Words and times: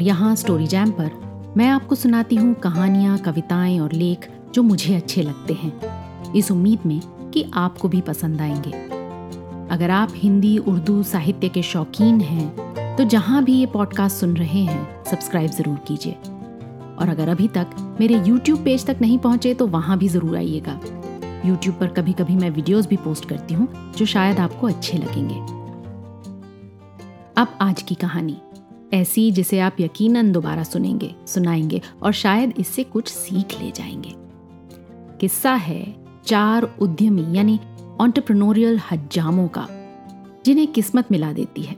और 0.00 0.04
यहाँ 0.04 0.34
story 0.36 0.66
jam 0.66 0.90
पर 0.90 1.52
मैं 1.56 1.66
आपको 1.68 1.94
सुनाती 1.94 2.36
हूँ 2.36 2.54
कहानियाँ, 2.54 3.16
कविताएँ 3.18 3.78
और 3.80 3.92
लेख 3.92 4.28
जो 4.54 4.62
मुझे 4.62 4.94
अच्छे 4.96 5.22
लगते 5.22 5.54
हैं। 5.54 6.32
इस 6.34 6.50
उम्मीद 6.50 6.86
में 6.86 7.00
कि 7.30 7.44
आपको 7.54 7.88
भी 7.88 8.00
पसंद 8.00 8.40
आएँगे। 8.40 8.70
अगर 9.70 9.90
आप 9.90 10.12
हिंदी, 10.14 10.56
उर्दू 10.58 11.02
साहित्य 11.02 11.48
के 11.48 11.62
शौकीन 11.62 12.20
हैं 12.20 12.96
तो 12.96 13.04
जहाँ 13.04 13.44
भी 13.44 13.54
ये 13.54 13.66
पॉडकास्ट 13.66 14.16
सुन 14.16 14.36
रहे 14.36 14.64
हैं 14.64 15.04
सब्सक्राइब 15.04 15.50
ज़रूर 15.50 15.76
कीजिए। 15.88 16.12
और 16.12 17.08
अगर 17.08 17.28
अभी 17.28 17.48
तक 17.48 17.96
मेरे 18.00 18.20
YouTube 18.20 18.64
पेज 18.64 18.86
तक 18.86 18.96
नहीं 19.00 19.18
पहुँचे 19.18 19.54
तो 19.54 19.66
वहाँ 19.68 19.98
भी 19.98 20.08
ज़रूर 20.08 20.36
आइएगा। 20.36 20.80
YouTube 21.44 21.78
पर 21.80 21.92
कभी 21.92 22.12
कभी 22.12 22.36
मैं 22.36 22.50
वीडियोस 22.50 22.86
भी 22.86 22.96
पोस्ट 22.96 23.28
करती 23.28 23.54
हूँ, 23.54 23.92
जो 23.92 24.06
शायद 24.06 24.40
आपको 24.40 24.66
अच्छे 24.66 24.98
लगेंगे। 24.98 25.40
अब 27.36 27.58
आज 27.60 27.82
की 27.82 27.94
कहानी। 27.94 28.40
ऐसी 28.94 29.30
जिसे 29.32 29.60
आप 29.60 29.76
यकीनन 29.80 30.32
दोबारा 30.32 30.62
सुनेंगे, 30.62 31.14
सुनाएँगे 31.26 31.80
और 32.02 32.12
शायद 32.12 32.54
इससे 32.58 32.84
कुछ 32.84 33.08
सीख 33.08 33.60
ले 33.62 33.70
जाएँगे। 33.70 34.14
किस्सा 35.20 35.54
है 35.54 35.96
चार 36.26 36.74
उद्यमी 36.80 37.26
यानी 37.36 37.60
ऑन्टरप्रनोरियल 38.00 38.80
हजामों 38.90 39.48
का, 39.48 39.66
जिन्हें 40.44 40.66
किस्मत 40.66 41.12
मिला 41.12 41.32
देती 41.32 41.62
है। 41.62 41.76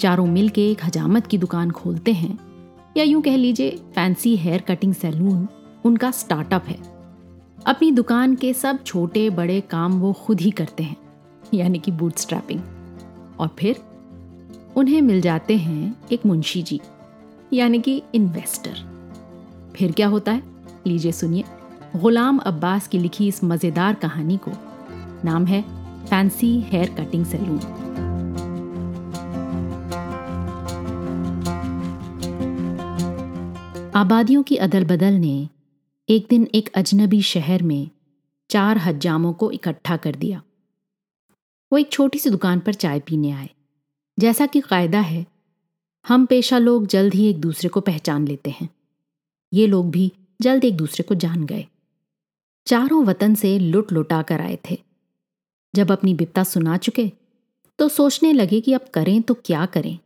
चारों 0.00 0.26
मिलके 0.26 0.70
एक 0.70 0.84
हजामत 0.84 1.26
की 1.26 1.38
दुकान 1.38 1.70
खोलते 1.70 2.12
हैं, 2.12 2.38
या 2.96 3.04
यूँ 3.04 3.22
कह 3.22 3.36
लीजिए 3.36 3.70
फैंसी 3.70 4.36
हेयर 4.36 4.60
कटिंग 4.60 4.94
सैलून 4.94 5.48
उनका 5.84 6.10
स्टार्टअप 6.10 6.64
है। 6.64 6.78
अपनी 7.66 7.90
दुकान 7.90 8.34
के 8.34 8.54
सब 8.54 8.82
छोटे 8.84 9.30
बड़े 9.30 9.60
काम 9.60 10.00
वो 10.00 10.12
खुद 10.12 10.40
ही 10.40 10.50
करते 10.50 10.82
हैं, 10.82 10.96
यानी 11.54 11.78
कि 11.78 11.90
बूट 11.90 12.16
स्ट्रैपिंग 12.16 12.60
और 13.40 13.50
फिर 13.58 13.76
उन्हें 14.76 15.00
मिल 15.02 15.20
जाते 15.20 15.56
हैं 15.56 16.08
एक 16.12 16.26
मुंशी 16.26 16.62
जी, 16.62 16.80
यानी 17.52 17.80
कि 17.80 18.02
इन्वेस्टर 18.14 19.72
फिर 19.76 19.92
क्या 19.92 20.06
होता 20.08 20.32
है? 20.32 20.42
लीजिए 20.86 21.12
सुनिए। 21.12 21.44
गुलाम 21.96 22.38
अब्बास 22.38 22.88
की 22.88 22.98
लिखी 22.98 23.28
इस 23.28 23.42
मज़ेदार 23.44 23.94
कहानी 23.94 24.36
को। 24.36 24.50
नाम 25.24 25.46
है 25.46 25.62
फैंसी 26.06 26.60
हेयर 26.60 26.94
कटिंग 26.94 27.24
सैलून 27.24 27.60
आबादियों 33.94 34.42
की 34.42 34.56
अदल 34.56 34.84
बदल 34.84 35.14
ने 35.14 35.48
एक 36.08 36.26
दिन 36.30 36.48
एक 36.54 36.68
अजनबी 36.74 37.22
शहर 37.22 37.62
में 37.62 37.90
चार 38.50 38.78
हजामों 38.78 39.32
को 39.32 39.50
इकट्ठा 39.50 39.96
कर 39.96 40.14
दिया। 40.14 40.42
वो 41.72 41.78
एक 41.78 41.92
छोटी 41.92 42.18
सी 42.18 42.30
दुकान 42.30 42.60
पर 42.60 42.74
चाय 42.74 43.00
पीने 43.00 43.30
आए। 43.30 43.50
जैसा 44.18 44.46
कि 44.46 44.60
कायदा 44.60 45.00
है, 45.00 45.26
हम 46.08 46.26
पेशा 46.26 46.58
लोग 46.58 46.86
जल्द 46.86 47.14
ही 47.14 47.28
एक 47.30 47.40
दूसरे 47.40 47.68
को 47.68 47.80
पहचान 47.80 48.28
लेते 48.28 48.50
हैं। 48.50 48.68
ये 49.52 49.66
लोग 49.66 49.90
भी 49.90 50.12
जल्द 50.40 50.64
एक 50.64 50.76
दूसरे 50.76 51.02
को 51.02 51.14
जान 51.14 51.44
गए। 51.46 51.66
चारों 52.66 53.04
वतन 53.04 53.34
से 53.34 53.58
लुट 53.58 53.92
लुटा 53.92 54.22
कर 54.22 54.40
आए 54.40 54.58
थे। 54.70 54.78
जब 55.74 55.92
अपनी 55.92 56.14
बिपता 56.14 56.44
सुना 56.44 56.76
चुके 56.76 57.12
तो 57.78 57.88
सोचने 57.88 58.32
लगे 58.32 58.60
कि 58.60 58.72
अब 58.72 58.84
करें 58.94 59.22
तो 59.22 59.34
क्या 59.34 59.66
करें। 59.66 59.98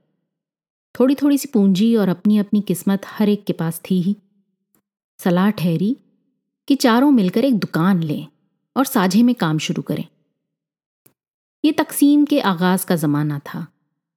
थोड़ी 1.00 1.14
थोड़ी 1.14 1.38
सी 1.38 1.48
पूंजी 1.48 1.96
और 1.96 2.08
अपनी 2.08 2.38
अपनी 2.38 2.60
किस्मत 2.60 3.02
हर 3.06 3.28
एक 3.28 3.44
के 3.44 3.52
पास 3.52 3.80
थी 3.90 4.00
ही। 4.02 4.16
सलाह 5.18 5.50
ठहरी 5.50 5.96
कि 6.68 6.74
चारों 6.74 7.10
मिलकर 7.10 7.44
एक 7.44 7.54
दुकान 7.54 8.02
लें 8.02 8.26
और 8.76 8.84
साझे 8.84 9.22
में 9.22 9.34
काम 9.34 9.58
शुरू 9.58 9.82
करें। 9.82 10.04
ये 11.64 11.72
तकसीम 11.72 12.24
के 12.24 12.40
आगाज़ 12.40 12.86
का 12.86 12.96
जमाना 12.96 13.38
था। 13.38 13.66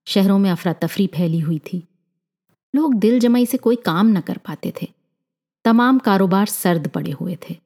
शहरों 0.10 0.40
में 0.40 0.52
अफरा 0.52 0.74
तफरी 0.74 1.08
फैली 1.08 1.40
हुई 1.40 1.60
थी। 1.60 1.88
लोग 2.76 2.94
दिल 2.94 3.20
जमाई 3.20 3.46
से 3.46 3.58
कोई 3.58 3.76
काम 3.76 4.08
न 4.08 4.22
कर 4.22 4.38
पाते 4.38 4.74
थे। 4.82 4.88
तमाम 5.66 6.00
कारोबार 6.00 6.46
सर्द 6.46 6.88
पड़े 6.88 7.12
हुए 7.12 7.38
थे। 7.50 7.58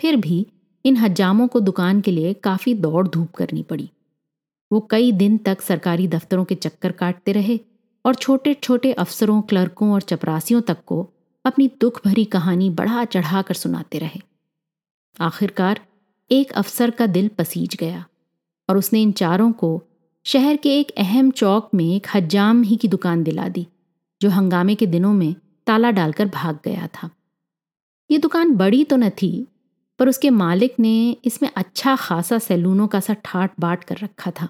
फिर 0.00 0.16
भी 0.16 0.46
इन 0.84 0.96
हजामों 0.96 1.48
को 1.48 1.60
दुकान 1.60 2.00
के 2.00 2.10
लिए 2.10 2.34
काफ़ी 2.34 2.74
दौड़ 2.74 3.08
धूप 3.08 3.32
करनी 3.32 3.62
पड़ी। 3.62 3.90
वो 4.72 4.88
कई 4.90 5.12
दिन 5.12 5.38
तक 5.38 5.60
सरकारी 5.60 6.08
दफ्तरों 6.08 6.44
के 6.44 6.54
चक्कर 6.54 6.92
काटते 6.92 7.32
रहे 7.32 7.60
और 8.04 8.14
छोटे 8.14 8.54
छोटे 8.54 8.92
अफसरों, 8.92 9.42
क्लर्कों 9.42 9.92
और 9.92 10.00
चपरासियों 10.00 10.60
तक 10.60 10.84
को 10.86 11.10
अपनी 11.44 11.70
दुख 11.80 12.06
भरी 12.06 12.24
कहानी 12.24 12.70
बढ़ा 12.70 13.04
चढ़ा 13.04 13.42
कर 13.42 13.54
सुनाते 13.54 13.98
रहे। 13.98 14.20
आखिरकार 15.20 15.80
एक 16.30 16.52
अफसर 16.52 16.90
का 16.90 17.06
दिल 17.06 17.28
पसीज 17.28 17.76
गया 17.76 18.06
और 18.70 18.76
उसने 18.76 19.02
इन 19.02 19.12
चारों 19.12 19.52
को 19.52 19.82
शहर 20.26 20.56
के 20.56 20.80
एक 20.80 20.90
अहम 20.90 21.30
चौक 21.30 21.70
में 21.74 21.96
एक 21.96 22.06
हजाम 22.14 22.62
ही 22.62 22.76
की 22.76 22.88
दुकान 22.88 23.22
दिला 23.22 23.48
दी, 23.48 23.66
जो 24.20 24.30
हंगामे 24.30 24.74
के 24.74 24.86
दिनों 24.86 25.12
में 25.12 25.34
ताला 25.66 25.90
डालकर 25.90 26.26
भाग 26.26 26.58
गया 26.64 26.86
था। 26.86 27.10
ये 28.10 28.18
दुकान 28.18 28.54
बड़ी 28.56 28.84
तो 28.84 28.96
न 28.96 29.10
थी, 29.10 29.46
पर 29.98 30.08
उसके 30.08 30.30
मालिक 30.30 30.74
ने 30.80 31.16
इसमें 31.24 31.50
अच्छा 31.56 31.96
खासा 31.96 32.38
सैलूनों 32.38 32.88
का 32.88 33.00
सा 33.00 33.14
ठाट 33.14 33.52
बाट 33.60 33.84
कर 33.84 33.98
रखा 33.98 34.30
था। 34.30 34.48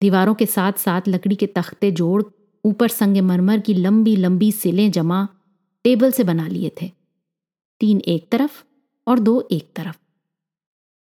दीवारों 0.00 0.34
के 0.34 0.46
साथ 0.46 0.72
साथ 0.72 1.00
लकड़ी 1.08 1.36
के 1.36 1.46
तख्ते 1.46 1.90
जोड़ 1.90 2.22
ऊपर 2.64 2.88
संगे 2.88 3.20
मरमर 3.20 3.60
की 3.60 3.74
लंबी 3.74 4.16
लंबी 4.16 4.52
सिलें 4.52 4.90
जमा 4.90 5.28
टेबल 5.84 6.12
से 6.12 6.24
बना 6.24 6.46
लिए 6.48 6.72
थे। 6.82 6.90
तीन 7.80 8.00
एक 8.00 8.28
तरफ़ 8.32 8.62
और 9.06 9.18
दो 9.18 9.48
एक 9.52 9.72
तरफ़। 9.76 10.09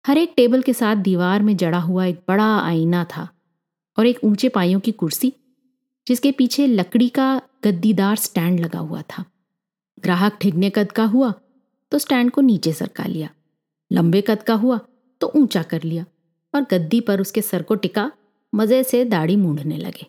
हर 0.06 0.18
एक 0.18 0.34
टेबल 0.38 0.62
के 0.62 0.74
साथ 0.74 0.96
दीवार 0.96 1.42
में 1.42 1.56
जड़ा 1.58 1.80
हुआ 1.80 2.06
एक 2.06 2.20
बड़ा 2.28 2.46
आईना 2.58 3.04
था 3.10 3.28
और 3.98 4.08
एक 4.08 4.20
ऊँचे 4.24 4.50
पाइयों 4.50 4.80
की 4.80 4.92
कुर्सी, 4.94 5.32
जिसके 6.08 6.32
पीछे 6.32 6.66
लकड़ी 6.68 7.08
का 7.10 7.42
गद्दीदार 7.64 8.16
स्टैंड 8.16 8.60
लगा 8.60 8.80
हुआ 8.80 9.02
था। 9.10 9.24
ग्राहक 9.98 10.38
ठिगने 10.42 10.70
कद 10.70 10.92
का 10.92 11.06
हुआ 11.06 11.34
तो 11.92 11.98
स्टैंड 12.00 12.32
को 12.32 12.42
नीचे 12.42 12.74
सरका 12.74 13.06
लिया। 13.06 13.30
लंबे 13.92 14.22
कद 14.22 14.44
का 14.44 14.54
हुआ 14.56 14.80
तो 15.22 15.32
ऊँचा 15.36 15.64
कर 15.64 15.84
लिया 15.84 16.06
और 16.54 16.66
गद्दी 16.72 17.00
पर 17.02 17.22
उसके 17.22 17.42
सर 17.42 17.62
को 17.62 17.76
टिका, 17.76 18.12
मज़े 18.54 18.84
से 18.84 19.04
दाढ़ी 19.06 19.36
मूंढने 19.36 19.78
लगे। 19.78 20.08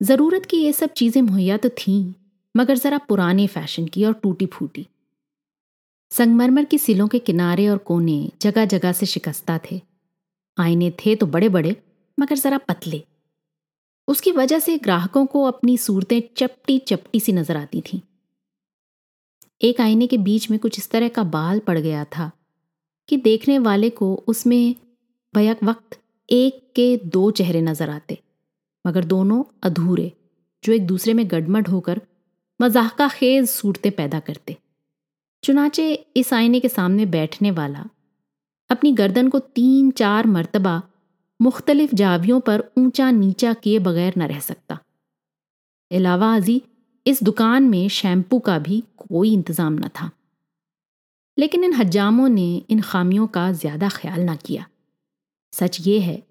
ज़रूरत 0.00 0.46
की 0.46 0.56
ये 0.56 0.72
सब 0.72 0.92
चीज़ें 0.92 1.20
मुहैया 1.22 1.56
तो 1.56 1.68
थीं, 1.70 2.12
मगर 2.54 2.76
ज़रा 2.76 2.98
पुराने 2.98 3.46
फ़ैशन 3.46 3.86
की 3.86 4.04
और 4.04 4.12
टूटी 4.12 4.46
फूटी 4.46 4.86
संगमरमर 6.12 6.64
की 6.64 6.78
सिलों 6.78 7.06
के 7.08 7.18
किनारे 7.18 7.66
और 7.68 7.78
कोने 7.78 8.30
जगह 8.42 8.64
जगह 8.66 8.92
से 8.92 9.06
शिकस्ता 9.06 9.58
थे। 9.70 9.80
आईने 10.56 10.90
थे 10.98 11.14
तो 11.16 11.26
बड़े 11.26 11.48
बड़े 11.48 11.74
मगर 12.18 12.36
ज़रा 12.36 12.58
पतले। 12.58 13.02
उसकी 14.08 14.30
वजह 14.32 14.58
से 14.58 14.76
ग्राहकों 14.78 15.24
को 15.26 15.42
अपनी 15.44 15.76
सूरतें 15.78 16.20
चपटी 16.36 16.78
चपटी 16.78 17.20
सी 17.20 17.32
नज़र 17.32 17.56
आती 17.56 17.80
थीं। 17.82 18.00
एक 19.60 19.80
आईने 19.80 20.06
के 20.06 20.18
बीच 20.18 20.50
में 20.50 20.58
कुछ 20.58 20.78
इस 20.78 20.90
तरह 20.90 21.08
का 21.08 21.22
बाल 21.24 21.58
पड़ 21.58 21.78
गया 21.78 22.04
था 22.16 22.30
कि 23.08 23.16
देखने 23.18 23.58
वाले 23.58 23.90
को 23.90 24.14
उसमें 24.28 24.74
भयक 25.34 25.62
वक्त 25.64 25.98
एक 26.28 26.60
के 26.76 26.96
दो 27.06 27.30
चेहरे 27.32 27.60
नज़र 27.62 27.90
आते, 27.90 28.18
मगर 28.84 29.04
दोनों 29.04 29.42
अधूरे, 29.62 30.12
जो 30.64 30.72
एक 30.72 30.86
दूसरे 30.86 31.14
में 31.14 31.30
गडमड 31.30 31.68
होकर 31.68 32.00
मजाका 32.60 33.08
खेज 33.08 33.48
सूरतें 33.48 33.90
पैदा 33.92 34.20
करते। 34.20 34.56
चुनाचे 35.44 35.92
इस 36.16 36.32
आईने 36.34 36.60
के 36.60 36.68
सामने 36.68 37.06
बैठने 37.06 37.50
वाला, 37.50 37.84
अपनी 38.70 38.92
गर्दन 38.92 39.28
को 39.28 39.38
तीन 39.38 39.90
चार 39.90 40.26
मरतबा 40.26 40.80
मुख्तलिफ़ 41.40 41.94
जावियों 41.94 42.40
पर 42.40 42.64
ऊँचा 42.78 43.10
नीचा 43.10 43.52
किए 43.54 43.78
बगैर 43.78 44.14
न 44.18 44.22
रह 44.22 44.40
सकता। 44.40 44.78
अलावा 45.90 46.34
अजी, 46.36 46.62
इस 47.06 47.22
दुकान 47.22 47.64
में 47.64 47.88
शैम्पू 47.88 48.38
का 48.38 48.58
भी 48.58 48.82
कोई 48.98 49.32
इंतज़ाम 49.32 49.74
न 49.74 49.88
था। 49.90 50.10
लेकिन 51.38 51.64
इन 51.64 51.74
हजामों 51.74 52.28
ने 52.28 52.62
इन 52.70 52.80
खामियों 52.80 53.26
का 53.26 53.50
ज़्यादा 53.52 53.88
ख्याल 53.88 54.20
ना 54.20 54.34
किया। 54.36 54.66
सच 55.52 55.78
ये 55.80 55.98
है, 56.00 56.22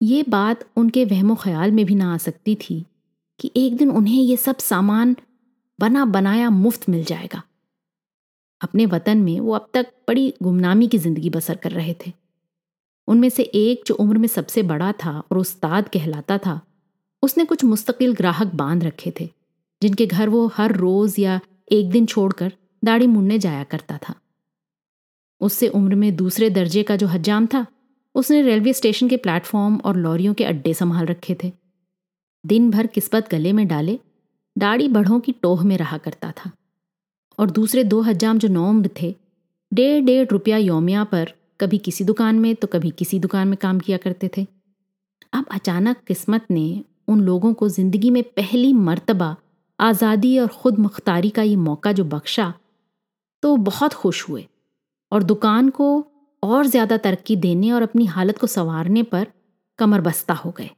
ये 0.00 0.22
बात 0.28 0.64
उनके 0.76 1.04
वहमो 1.04 1.34
ख्याल 1.34 1.72
में 1.72 1.84
भी 1.86 1.94
ना 1.94 2.12
आ 2.14 2.16
सकती 2.18 2.54
थी 2.54 2.84
कि 3.40 3.50
एक 3.56 3.76
दिन 3.76 3.90
उन्हें 3.90 4.22
ये 4.22 4.36
सब 4.36 4.58
सामान 4.58 5.16
बना 5.78 6.04
बनाया 6.06 6.50
मुफ़्त 6.50 6.88
मिल 6.88 7.04
जाएगा। 7.04 7.42
अपने 8.60 8.86
वतन 8.86 9.18
में 9.18 9.40
वो 9.40 9.52
अब 9.52 9.68
तक 9.74 9.86
बड़ी 10.08 10.34
गुमनामी 10.42 10.88
की 10.88 10.98
ज़िंदगी 10.98 11.30
बसर 11.30 11.56
कर 11.56 11.70
रहे 11.70 11.94
थे। 12.06 12.12
उनमें 13.08 13.28
से 13.28 13.42
एक 13.42 13.82
जो 13.86 13.94
उम्र 13.94 14.18
में 14.18 14.28
सबसे 14.28 14.62
बड़ा 14.62 14.92
था 14.92 15.18
और 15.32 15.38
उस्ताद 15.38 15.88
कहलाता 15.88 16.38
था, 16.38 16.60
उसने 17.22 17.44
कुछ 17.44 17.64
मुस्तकिल 17.64 18.14
ग्राहक 18.14 18.54
बाँध 18.54 18.84
रखे 18.84 19.12
थे, 19.20 19.28
जिनके 19.82 20.06
घर 20.06 20.28
वो 20.28 20.46
हर 20.46 20.72
रोज 20.72 21.18
या 21.18 21.40
एक 21.72 21.90
दिन 21.90 22.06
छोड़कर 22.06 22.52
दाढ़ी 22.84 23.06
मुड़ने 23.06 23.38
जाया 23.38 23.64
करता 23.64 23.98
था। 23.98 24.14
उससे 25.40 25.68
उम्र 25.68 25.94
में 25.94 26.16
दूसरे 26.16 26.50
दर्जे 26.50 26.82
का 26.82 26.96
जो 26.96 27.06
हजाम 27.06 27.46
था, 27.46 27.66
उसने 28.14 28.42
रेलवे 28.42 28.72
स्टेशन 28.72 29.08
के 29.08 29.16
प्लेटफॉर्म 29.16 29.76
और 29.84 29.96
लॉरियों 29.96 30.34
के 30.34 30.44
अड्डे 30.44 30.74
संभाल 30.74 31.06
रखे 31.06 31.36
थे। 31.44 31.52
दिन 32.46 32.70
भर 32.70 32.86
किस्मत 32.86 33.28
गले 33.30 33.52
में 33.52 33.66
डाले, 33.68 33.98
दाढ़ी 34.58 34.88
बढ़ों 34.88 35.20
की 35.20 35.32
टोह 35.32 35.64
में 35.64 35.76
रहा 35.78 35.98
करता 35.98 36.30
था। 36.30 36.50
और 37.38 37.50
दूसरे 37.50 37.84
दो 37.84 38.00
हजाम 38.02 38.38
जो 38.38 38.48
नौम्र 38.50 38.90
थे, 39.00 39.14
डेढ़ 39.72 40.04
डेढ़ 40.04 40.28
रुपया 40.28 40.56
योमिया 40.58 41.04
पर 41.06 41.32
कभी 41.60 41.78
किसी 41.80 42.04
दुकान 42.04 42.38
में 42.38 42.54
तो 42.54 42.66
कभी 42.68 42.90
किसी 42.92 43.18
दुकान 43.20 43.48
में 43.48 43.56
काम 43.58 43.78
किया 43.80 43.96
करते 43.98 44.30
थे। 44.36 44.46
अब 45.32 45.44
अचानक 45.52 45.96
किस्मत 46.06 46.46
ने 46.50 46.82
उन 47.08 47.20
लोगों 47.22 47.52
को 47.54 47.68
ज़िंदगी 47.68 48.10
में 48.10 48.22
पहली 48.36 48.72
मर्तबा, 48.72 49.36
आज़ादी 49.78 50.38
और 50.38 50.48
खुद 50.52 50.78
मुख्तारी 50.78 51.30
का 51.30 51.42
ये 51.42 51.56
मौका 51.58 51.92
जो 51.92 52.04
बख्शा 52.06 52.52
तो 53.42 53.56
बहुत 53.58 53.92
खुश 53.94 54.28
हुए 54.28 54.46
और 55.12 55.22
दुकान 55.24 55.68
को 55.70 55.88
और 56.42 56.66
ज़्यादा 56.66 56.96
तरक्की 56.98 57.36
देने 57.38 57.70
और 57.72 57.82
अपनी 57.82 58.04
हालत 58.06 58.38
को 58.38 58.46
संवारने 58.46 59.02
पर 59.04 59.26
कमर 59.78 60.00
बस्ता 60.00 60.34
हो 60.34 60.50
गए। 60.50 60.70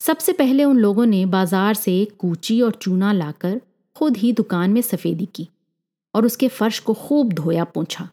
सबसे 0.00 0.32
पहले 0.32 0.64
उन 0.64 0.78
लोगों 0.78 1.06
ने 1.06 1.24
बाज़ार 1.26 1.74
से 1.74 2.04
कूची 2.18 2.60
और 2.60 2.72
चूना 2.72 3.12
लाकर 3.12 3.60
खुद 3.96 4.16
ही 4.16 4.32
दुकान 4.32 4.70
में 4.70 4.80
सफ़ेदी 4.82 5.26
की 5.26 5.48
और 6.14 6.26
उसके 6.26 6.48
फर्श 6.48 6.78
को 6.78 6.94
खूब 6.94 7.32
धोया 7.32 7.64
पोंछा। 7.64 8.08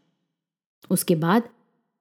उसके 0.92 1.16
बाद 1.16 1.50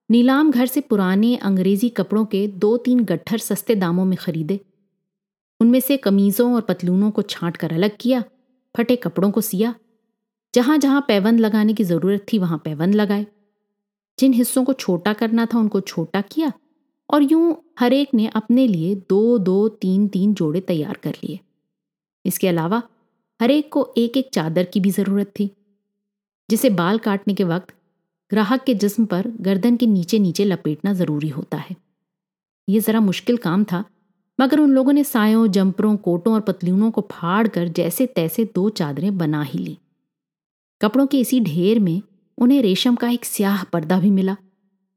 नीलाम 0.09 0.51
घर 0.51 0.65
से 0.65 0.81
पुराने 0.81 1.35
अंग्रेज़ी 1.35 1.89
कपड़ों 1.89 2.25
के 2.25 2.47
दो 2.47 2.75
तीन 2.77 3.03
गट्ठर 3.05 3.37
सस्ते 3.37 3.75
दामों 3.75 4.05
में 4.05 4.17
खरीदे। 4.17 4.59
उनमें 5.59 5.79
से 5.79 5.97
कमीज़ों 5.97 6.53
और 6.55 6.61
पतलूनों 6.61 7.11
को 7.11 7.21
छांट 7.21 7.57
कर 7.57 7.73
अलग 7.73 7.97
किया, 7.99 8.23
फटे 8.75 8.95
कपड़ों 8.95 9.31
को 9.31 9.41
सिया। 9.41 9.73
जहाँ 10.53 10.77
जहाँ 10.77 11.05
पैबंद 11.07 11.39
लगाने 11.39 11.73
की 11.73 11.83
ज़रूरत 11.83 12.25
थी, 12.33 12.37
वहाँ 12.37 12.61
पैबंद 12.65 12.95
लगाए। 12.95 13.25
जिन 14.19 14.33
हिस्सों 14.33 14.63
को 14.63 14.73
छोटा 14.73 15.13
करना 15.13 15.45
था, 15.45 15.59
उनको 15.59 15.81
छोटा 15.81 16.21
किया 16.21 16.51
और 17.09 17.23
यूँ 17.23 17.55
हर 17.79 17.93
एक 17.93 18.13
ने 18.13 18.27
अपने 18.27 18.67
लिए 18.67 18.95
दो 19.09 19.37
दो 19.37 19.67
तीन 19.69 20.07
तीन 20.07 20.33
जोड़े 20.33 20.61
तैयार 20.61 20.97
कर 21.03 21.15
लिए। 21.23 21.39
इसके 22.25 22.47
अलावा 22.47 22.81
हर 23.41 23.51
एक 23.51 23.71
को 23.71 23.93
एक 23.97 24.17
एक 24.17 24.29
चादर 24.33 24.63
की 24.63 24.79
भी 24.79 24.91
ज़रूरत 24.91 25.27
थी। 25.27 25.51
जिसे 26.49 26.69
बाल 26.69 26.97
काटने 26.97 27.33
के 27.33 27.43
वक्त 27.43 27.73
ग्राहक 28.29 28.63
के 28.63 28.75
जिस्म 28.75 29.05
पर 29.05 29.27
गर्दन 29.41 29.77
के 29.77 29.85
नीचे 29.85 30.19
नीचे 30.19 30.45
लपेटना 30.45 30.93
ज़रूरी 30.93 31.29
होता 31.29 31.57
है। 31.57 31.75
ये 32.69 32.79
ज़रा 32.79 32.99
मुश्किल 32.99 33.37
काम 33.37 33.63
था, 33.63 33.85
मगर 34.41 34.59
उन 34.59 34.71
लोगों 34.71 34.93
ने 34.93 35.03
सायों, 35.03 35.47
जंपरों, 35.47 35.97
कोटों 35.97 36.33
और 36.33 36.41
पतलूनों 36.41 36.91
को 36.91 37.01
फाड़ 37.11 37.47
कर 37.47 37.67
जैसे 37.67 38.05
तैसे 38.05 38.45
दो 38.45 38.69
चादरें 38.69 39.17
बना 39.17 39.43
ही 39.43 39.59
ली। 39.59 39.77
कपड़ों 40.81 41.07
के 41.07 41.19
इसी 41.19 41.39
ढेर 41.39 41.79
में 41.79 42.01
उन्हें 42.37 42.61
रेशम 42.61 42.95
का 42.95 43.09
एक 43.09 43.25
स्याह 43.25 43.63
पर्दा 43.63 43.99
भी 43.99 44.09
मिला, 44.09 44.37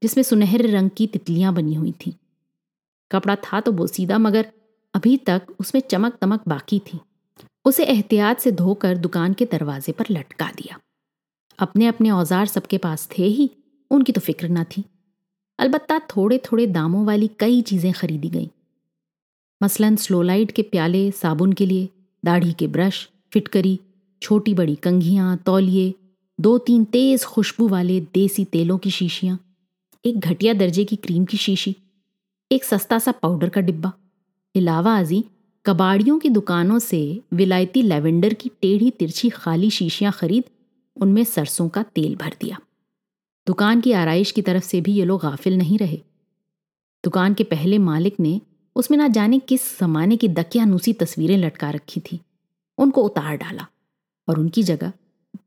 जिसमें 0.02 0.22
सुनहरे 0.22 0.68
रंग 0.68 0.90
की 0.96 1.06
तितलियाँ 1.06 1.54
बनी 1.54 1.74
हुई 1.74 1.92
थीं। 1.92 2.12
कपड़ा 3.12 3.36
था 3.36 3.60
तो 3.60 3.72
बोसीदा 3.72 4.18
मगर 4.18 4.52
अभी 4.94 5.16
तक 5.16 5.42
उसमें 5.60 5.82
चमक 5.90 6.18
तमक 6.20 6.42
बाकी 6.48 6.78
थी। 6.78 7.00
उसे 7.64 7.84
एहतियात 7.84 8.40
से 8.40 8.50
धोकर 8.52 8.96
दुकान 8.96 9.32
के 9.32 9.44
दरवाजे 9.44 9.92
पर 9.92 10.06
लटका 10.10 10.50
दिया। 10.56 10.78
अपने 11.58 11.86
अपने 11.86 12.10
औज़ार 12.10 12.46
सबके 12.46 12.78
पास 12.78 13.08
थे 13.08 13.22
ही, 13.22 13.50
उनकी 13.90 14.12
तो 14.12 14.20
फ़िक्र 14.20 14.48
ना 14.48 14.64
थी। 14.66 14.84
अलबत्ता 15.58 15.98
थोड़े 16.10 16.38
थोड़े 16.44 16.66
दामों 16.66 17.04
वाली 17.06 17.30
कई 17.40 17.60
चीज़ें 17.62 17.92
खरीदी 17.92 18.28
गईं। 18.28 18.48
मसलन 19.60 19.96
स्लोलाइट 19.96 20.50
के 20.50 20.62
प्याले, 20.62 21.10
साबुन 21.10 21.52
के 21.52 21.66
लिए, 21.66 21.88
दाढ़ी 22.24 22.52
के 22.52 22.66
ब्रश, 22.66 23.08
फिटकरी, 23.32 23.78
छोटी 24.22 24.54
बड़ी 24.54 24.74
कंघियाँ, 24.76 25.36
तौलिए 25.36 25.94
दो 26.38 26.56
तीन 26.58 26.84
तेज 26.84 27.24
खुशबू 27.24 27.68
वाले 27.68 28.00
देसी 28.14 28.44
तेलों 28.44 28.78
की 28.78 28.90
शीशियाँ, 28.90 29.38
एक 30.04 30.18
घटिया 30.18 30.52
दर्जे 30.52 30.84
की 30.84 30.96
क्रीम 30.96 31.24
की 31.24 31.36
शीशी, 31.36 31.76
एक 32.50 32.64
सस्ता 32.64 32.98
सा 32.98 33.12
पाउडर 33.12 33.48
का 33.48 33.60
डिब्बा। 33.60 33.92
इलावा 34.54 34.98
अजी 34.98 35.24
कबाड़ियों 35.66 36.18
की 36.18 36.28
दुकानों 36.28 36.78
से 36.78 36.98
विलायती 37.32 37.82
लेवेंडर 37.82 38.32
की 38.34 38.50
टेढ़ी 38.62 38.90
तिरछी 38.90 39.28
खाली 39.28 39.70
शीशियाँ 39.70 40.12
खरीद 40.12 40.44
उनमें 40.96 41.22
सरसों 41.24 41.68
का 41.68 41.82
तेल 41.82 42.16
भर 42.16 42.32
दिया। 42.40 42.56
दुकान 43.46 43.80
की 43.80 43.92
आरइश 43.92 44.30
की 44.30 44.42
तरफ़ 44.42 44.64
से 44.64 44.80
भी 44.80 44.92
ये 44.92 45.04
लोग 45.04 45.20
गाफिल 45.22 45.56
नहीं 45.58 45.78
रहे। 45.78 46.00
दुकान 47.04 47.34
के 47.34 47.44
पहले 47.44 47.78
मालिक 47.78 48.20
ने 48.20 48.40
उसमें 48.76 48.96
ना 48.98 49.06
जाने 49.08 49.38
किस 49.38 49.62
जमाने 49.80 50.16
की 50.16 50.28
दकियानूसी 50.30 50.92
तस्वीरें 50.92 51.36
लटका 51.36 51.70
रखी 51.70 52.00
थी। 52.00 52.20
उनको 52.78 53.02
उतार 53.02 53.36
डाला 53.36 53.66
और 54.28 54.38
उनकी 54.38 54.62
जगह 54.62 54.92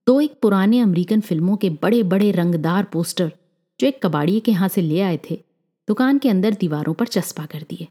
दो 0.08 0.20
एक 0.22 0.40
पुराने 0.42 0.80
अमेरिकन 0.80 1.22
फ़िल्मों 1.22 1.58
के 1.58 1.70
बड़े 1.84 2.02
बड़े 2.04 2.32
रंगदार 2.32 2.84
पोस्टर 2.84 3.32
जो 3.80 3.88
एक 3.88 4.02
कबाड़िए 4.06 4.40
के 4.40 4.52
यहाँ 4.52 4.68
से 4.68 4.82
ले 4.82 5.02
आए 5.02 5.20
थे, 5.30 5.40
दुकान 5.88 6.18
के 6.18 6.30
अंदर 6.30 6.54
दीवारों 6.54 6.94
पर 6.94 7.08
चस्पा 7.08 7.46
कर 7.46 7.66
दिए। 7.70 7.88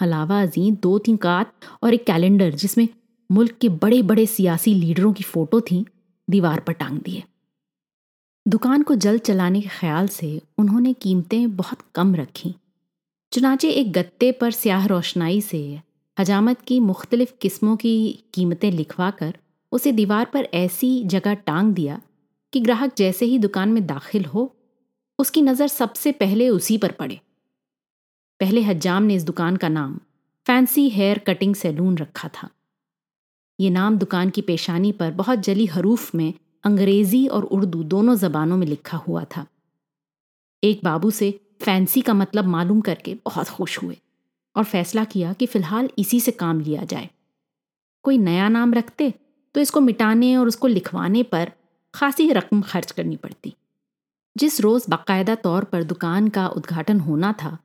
अलावा 0.00 0.40
अजी 0.42 0.70
दो 0.72 0.98
तीन 0.98 1.16
कात 1.16 1.52
और 1.82 1.94
एक 1.94 2.04
कैलेंडर, 2.06 2.50
जिसमें 2.50 2.88
मुल्क 3.30 3.56
के 3.60 3.68
बड़े 3.68 4.02
बड़े 4.02 4.26
सियासी 4.26 4.74
लीडरों 4.74 5.12
की 5.12 5.24
फ़ोटो 5.24 5.60
थी, 5.60 5.84
दीवार 6.28 6.60
पर 6.60 6.72
टांग 6.72 6.98
दिए। 6.98 7.22
दुकान 8.46 8.82
को 8.82 8.94
जल्द 8.94 9.20
चलाने 9.20 9.60
के 9.60 9.68
ख्याल 9.68 10.08
से 10.08 10.40
उन्होंने 10.58 10.92
कीमतें 10.92 11.56
बहुत 11.56 11.78
कम 11.94 12.14
रखी। 12.14 12.54
चुनाचे 13.32 13.70
एक 13.70 13.92
गत्ते 13.92 14.32
पर 14.32 14.50
स्याह 14.50 14.86
रोशनाई 14.86 15.40
से 15.40 15.80
हजामत 16.18 16.60
की 16.60 16.80
मुख्तलिफ़ 16.80 17.32
किस्मों 17.40 17.76
की 17.76 18.24
कीमतें 18.34 18.70
लिखवा 18.70 19.10
कर 19.10 19.34
उसे 19.72 19.92
दीवार 19.92 20.24
पर 20.24 20.48
ऐसी 20.54 21.04
जगह 21.04 21.34
टांग 21.34 21.72
दिया 21.74 22.00
कि 22.52 22.60
ग्राहक 22.60 22.92
जैसे 22.98 23.26
ही 23.26 23.38
दुकान 23.38 23.68
में 23.68 23.86
दाखिल 23.86 24.24
हो, 24.24 24.54
उसकी 25.18 25.42
नज़र 25.42 25.68
सबसे 25.68 26.12
पहले 26.12 26.48
उसी 26.48 26.78
पर 26.78 26.92
पड़े। 26.92 27.20
पहले 28.40 28.62
हज्जाम 28.62 29.02
ने 29.02 29.14
इस 29.14 29.24
दुकान 29.24 29.56
का 29.56 29.68
नाम 29.68 29.98
फैंसी 30.46 30.88
हेयर 30.88 31.18
कटिंग 31.18 31.54
सैलून 31.54 31.96
रखा 31.98 32.28
था। 32.28 32.48
ये 33.58 33.70
नाम 33.70 33.96
दुकान 33.98 34.30
की 34.30 34.42
पेशानी 34.42 34.92
पर 34.92 35.10
बहुत 35.10 35.38
जली 35.38 35.66
हरूफ 35.66 36.14
में 36.14 36.32
अंग्रेज़ी 36.64 37.26
और 37.26 37.44
उर्दू 37.44 37.82
दोनों 37.84 38.16
जबानों 38.16 38.56
में 38.56 38.66
लिखा 38.66 38.96
हुआ 38.96 39.24
था। 39.36 39.46
एक 40.62 40.80
बाबू 40.84 41.10
से 41.10 41.30
फैंसी 41.62 42.00
का 42.00 42.14
मतलब 42.14 42.44
मालूम 42.46 42.80
करके 42.80 43.14
बहुत 43.24 43.48
खुश 43.48 43.82
हुए 43.82 43.96
और 44.56 44.64
फैसला 44.64 45.04
किया 45.04 45.32
कि 45.32 45.46
फ़िलहाल 45.46 45.88
इसी 45.98 46.20
से 46.20 46.30
काम 46.32 46.60
लिया 46.60 46.84
जाए। 46.84 47.08
कोई 48.04 48.18
नया 48.18 48.48
नाम 48.48 48.74
रखते 48.74 49.12
तो 49.54 49.60
इसको 49.60 49.80
मिटाने 49.80 50.36
और 50.36 50.48
उसको 50.48 50.66
लिखवाने 50.66 51.22
पर 51.22 51.52
खासी 51.94 52.30
रकम 52.32 52.62
खर्च 52.62 52.90
करनी 52.90 53.16
पड़ती। 53.16 53.54
जिस 54.36 54.60
रोज़ 54.60 54.90
बाकायदा 54.90 55.34
तौर 55.34 55.64
पर 55.64 55.82
दुकान 55.84 56.28
का 56.28 56.46
उद्घाटन 56.48 57.00
होना 57.00 57.32
था 57.32 57.58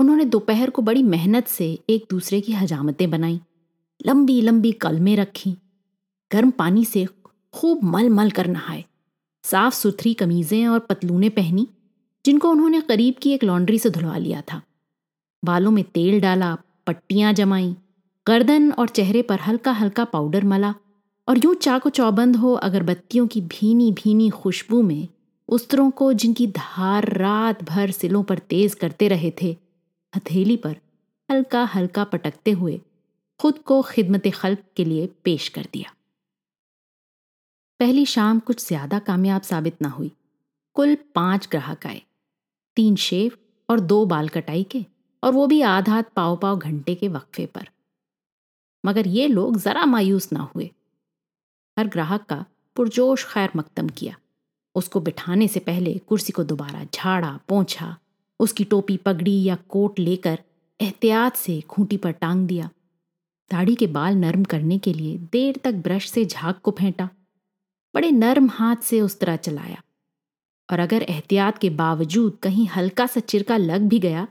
उन्होंने 0.00 0.24
दोपहर 0.24 0.70
को 0.70 0.82
बड़ी 0.82 1.02
मेहनत 1.02 1.46
से 1.46 1.66
एक 1.90 2.06
दूसरे 2.10 2.40
की 2.40 2.52
हजामतें 2.52 3.10
बनाई, 3.10 3.40
लंबी 4.06 4.40
लंबी 4.40 4.72
कलमें 4.72 5.16
रखी, 5.16 5.56
गर्म 6.30 6.50
पानी 6.50 6.84
से 6.84 7.06
खूब 7.54 7.84
मल 7.84 8.08
मल 8.08 8.30
कर 8.30 8.46
नहाए 8.46 8.84
साफ़ 9.44 9.74
सुथरी 9.74 10.14
कमीज़ें 10.14 10.66
और 10.66 10.78
पतलूनें 10.78 11.30
पहनी, 11.30 11.66
जिनको 12.24 12.50
उन्होंने 12.50 12.80
करीब 12.80 13.14
की 13.22 13.32
एक 13.32 13.44
लॉन्ड्री 13.44 13.78
से 13.78 13.90
धुलवा 13.90 14.16
लिया 14.16 14.42
था। 14.52 14.62
बालों 15.42 15.70
में 15.70 15.84
तेल 15.84 16.20
डाला, 16.20 16.54
पट्टियाँ 16.86 17.32
जमाई, 17.32 17.76
गर्दन 18.26 18.72
और 18.72 18.88
चेहरे 18.88 19.22
पर 19.22 19.40
हल्का 19.40 19.72
हल्का 19.72 20.04
पाउडर 20.04 20.44
मला 20.44 20.74
और 21.28 21.38
यूँ 21.44 21.54
चाको 21.54 21.90
चौबंद 21.90 22.36
हो 22.36 22.52
अगरबत्तियों 22.52 23.26
की 23.26 23.40
भीनी 23.40 23.92
भीनी 23.92 24.28
खुशबू 24.30 24.82
में 24.82 25.08
उस्तरों 25.48 25.90
को 25.90 26.12
जिनकी 26.12 26.46
धार 26.46 27.08
रात 27.12 27.64
भर 27.64 27.90
सिलों 27.90 28.22
पर 28.22 28.38
तेज 28.38 28.74
करते 28.74 29.08
रहे 29.08 29.32
थे 29.42 29.56
हथेली 30.16 30.56
पर 30.56 30.76
हल्का 31.28 31.64
हल्का 31.64 32.04
पटकते 32.04 32.50
हुए 32.50 32.80
खुद 33.40 33.58
को 33.58 33.82
खिदमत 33.82 34.28
खल्क 34.34 34.62
के 34.76 34.84
लिए 34.84 35.06
पेश 35.24 35.48
कर 35.48 35.66
दिया। 35.72 35.94
पहली 37.80 38.04
शाम 38.06 38.38
कुछ 38.40 38.66
ज़्यादा 38.66 38.98
कामयाब 38.98 39.42
साबित 39.42 39.82
ना 39.82 39.88
हुई। 39.88 40.10
कुल 40.74 40.94
पाँच 41.14 41.48
ग्राहक 41.50 41.86
आए। 41.86 42.02
तीन 42.76 42.96
शेव 42.96 43.36
और 43.68 43.80
दो 43.80 44.04
बाल 44.06 44.28
कटाई 44.28 44.64
के 44.64 44.84
और 45.22 45.32
वो 45.32 45.46
भी 45.46 45.60
आधा 45.62 46.00
पाव 46.16 46.36
पाव 46.36 46.58
घंटे 46.58 46.94
के 46.94 47.08
वक्फे 47.08 47.46
पर। 47.46 47.68
मगर 48.84 49.06
ये 49.06 49.26
लोग 49.28 49.56
जरा 49.56 49.84
मायूस 49.86 50.32
ना 50.32 50.40
हुए। 50.54 50.70
हर 51.76 51.86
ग्राहक 51.86 52.24
का 52.24 52.44
पुरजोश 52.76 53.24
खैर 53.24 53.50
मकदम 53.56 53.88
किया। 53.88 54.16
उसको 54.74 55.00
बिठाने 55.00 55.48
से 55.48 55.60
पहले 55.60 55.94
कुर्सी 55.98 56.32
को 56.32 56.44
दोबारा 56.44 56.84
झाड़ा, 56.84 57.38
पोंछा 57.48 57.96
उसकी 58.40 58.64
टोपी 58.64 58.96
पगड़ी 58.96 59.42
या 59.44 59.56
कोट 59.68 59.98
लेकर 59.98 60.38
एहतियात 60.80 61.36
से 61.36 61.60
खूंटी 61.60 61.96
पर 61.96 62.10
टांग 62.12 62.46
दिया। 62.46 62.70
दाढ़ी 63.50 63.74
के 63.74 63.86
बाल 63.86 64.16
नरम 64.16 64.44
करने 64.44 64.78
के 64.78 64.92
लिए 64.92 65.16
देर 65.32 65.60
तक 65.64 65.74
ब्रश 65.74 66.08
से 66.10 66.24
झाग 66.24 66.54
को 66.54 66.70
फेंटा। 66.70 67.08
बड़े 67.94 68.10
नरम 68.10 68.48
हाथ 68.48 68.82
से 68.82 69.00
उस 69.00 69.18
तरह 69.20 69.36
चलाया। 69.36 69.82
और 70.68 70.78
अगर 70.78 71.02
एहतियात 71.02 71.58
के 71.58 71.70
बावजूद 71.70 72.36
कहीं 72.42 72.66
हल्का 72.66 73.06
सा 73.06 73.20
चिरका 73.20 73.56
लग 73.56 73.88
भी 73.88 73.98
गया 73.98 74.26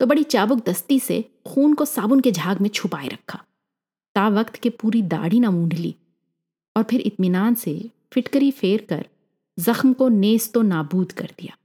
तो 0.00 0.06
बड़ी 0.06 0.22
चाबुक 0.24 0.64
दस्ती 0.66 0.98
से 1.00 1.22
खून 1.46 1.74
को 1.74 1.84
साबुन 1.84 2.20
के 2.20 2.32
झाग 2.32 2.60
में 2.60 2.68
छुपाए 2.68 3.08
रखा। 3.08 3.42
ता 4.14 4.28
वक्त 4.28 4.56
के 4.56 4.70
पूरी 4.70 5.02
दाढ़ी 5.04 5.40
ना 5.40 5.50
मूंढ 5.50 5.72
ली 5.74 5.94
और 6.76 6.82
फिर 6.82 7.00
इत्मीनान 7.00 7.54
से 7.54 7.74
फिटकरी 8.12 8.50
फेर 8.50 8.86
कर 8.88 9.06
जख्म 9.58 9.92
को 9.92 10.08
नेस 10.08 10.52
तो 10.52 10.62
नाबूद 10.62 11.12
कर 11.12 11.30
दिया। 11.38 11.56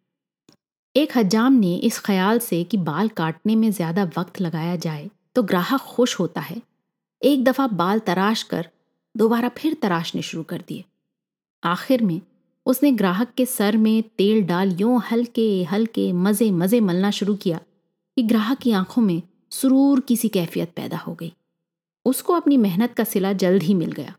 एक 0.95 1.17
हजाम 1.17 1.53
ने 1.53 1.75
इस 1.77 1.97
ख्याल 1.99 2.39
से 2.39 2.63
कि 2.63 2.77
बाल 2.79 3.07
काटने 3.07 3.55
में 3.55 3.71
ज़्यादा 3.71 4.03
वक्त 4.17 4.39
लगाया 4.41 4.75
जाए 4.75 5.09
तो 5.35 5.41
ग्राहक 5.43 5.81
खुश 5.85 6.19
होता 6.19 6.41
है। 6.41 6.61
एक 7.21 7.43
दफ़ा 7.43 7.65
बाल 7.69 7.99
तराश 7.99 8.43
कर, 8.43 8.67
दोबारा 9.15 9.49
फिर 9.49 9.73
तराशने 9.81 10.21
शुरू 10.21 10.43
कर 10.43 10.63
दिए। 10.67 10.83
आखिर 11.63 12.03
में 12.03 12.21
उसने 12.65 12.91
ग्राहक 12.91 13.33
के 13.37 13.45
सर 13.45 13.77
में 13.77 14.03
तेल 14.17 14.41
डाल 14.43 14.71
यूँ 14.71 15.01
हल्के 15.11 15.63
हल्के 15.63 16.11
मज़े 16.13 16.49
मज़े 16.51 16.79
मलना 16.81 17.11
शुरू 17.11 17.35
किया 17.35 17.59
कि 18.17 18.23
ग्राहक 18.23 18.57
की 18.57 18.71
आँखों 18.73 19.01
में 19.01 19.21
सुरूर 19.51 19.99
की 19.99 20.17
सी 20.17 20.29
कैफियत 20.29 20.73
पैदा 20.75 20.97
हो 20.97 21.13
गई। 21.13 21.33
उसको 22.05 22.33
अपनी 22.33 22.57
मेहनत 22.57 22.93
का 22.93 23.03
सिला 23.03 23.33
जल्द 23.35 23.63
ही 23.63 23.73
मिल 23.73 23.91
गया। 23.91 24.15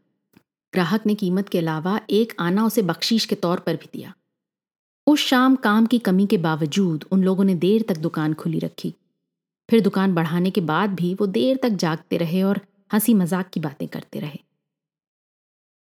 ग्राहक 0.73 1.07
ने 1.07 1.15
कीमत 1.15 1.49
के 1.49 1.59
अलावा 1.59 2.01
एक 2.11 2.33
आना 2.41 2.65
उसे 2.65 2.83
बख्शीश 2.83 3.25
के 3.25 3.35
तौर 3.35 3.61
पर 3.61 3.77
भी 3.77 3.89
दिया। 3.93 4.15
उस 5.07 5.21
शाम 5.21 5.55
काम 5.57 5.87
की 5.87 5.99
कमी 5.99 6.27
के 6.27 6.37
बावजूद 6.37 7.05
उन 7.13 7.23
लोगों 7.25 7.45
ने 7.45 7.55
देर 7.55 7.83
तक 7.89 7.97
दुकान 7.97 8.33
खुली 8.35 8.59
रखी। 8.59 8.93
फिर 9.69 9.81
दुकान 9.81 10.15
बढ़ाने 10.15 10.51
के 10.51 10.61
बाद 10.61 10.95
भी 10.95 11.13
वो 11.15 11.27
देर 11.27 11.59
तक 11.63 11.69
जागते 11.69 12.17
रहे 12.17 12.43
और 12.43 12.61
हँसी 12.93 13.15
मज़ाक 13.15 13.51
की 13.51 13.61
बातें 13.61 13.87
करते 13.89 14.21
रहे। 14.21 14.39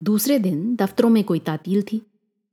दूसरे 0.01 0.37
दिन 0.39 0.75
दफ्तरों 0.75 1.09
में 1.09 1.23
कोई 1.23 1.39
तातील 1.39 1.81
थी। 1.81 2.01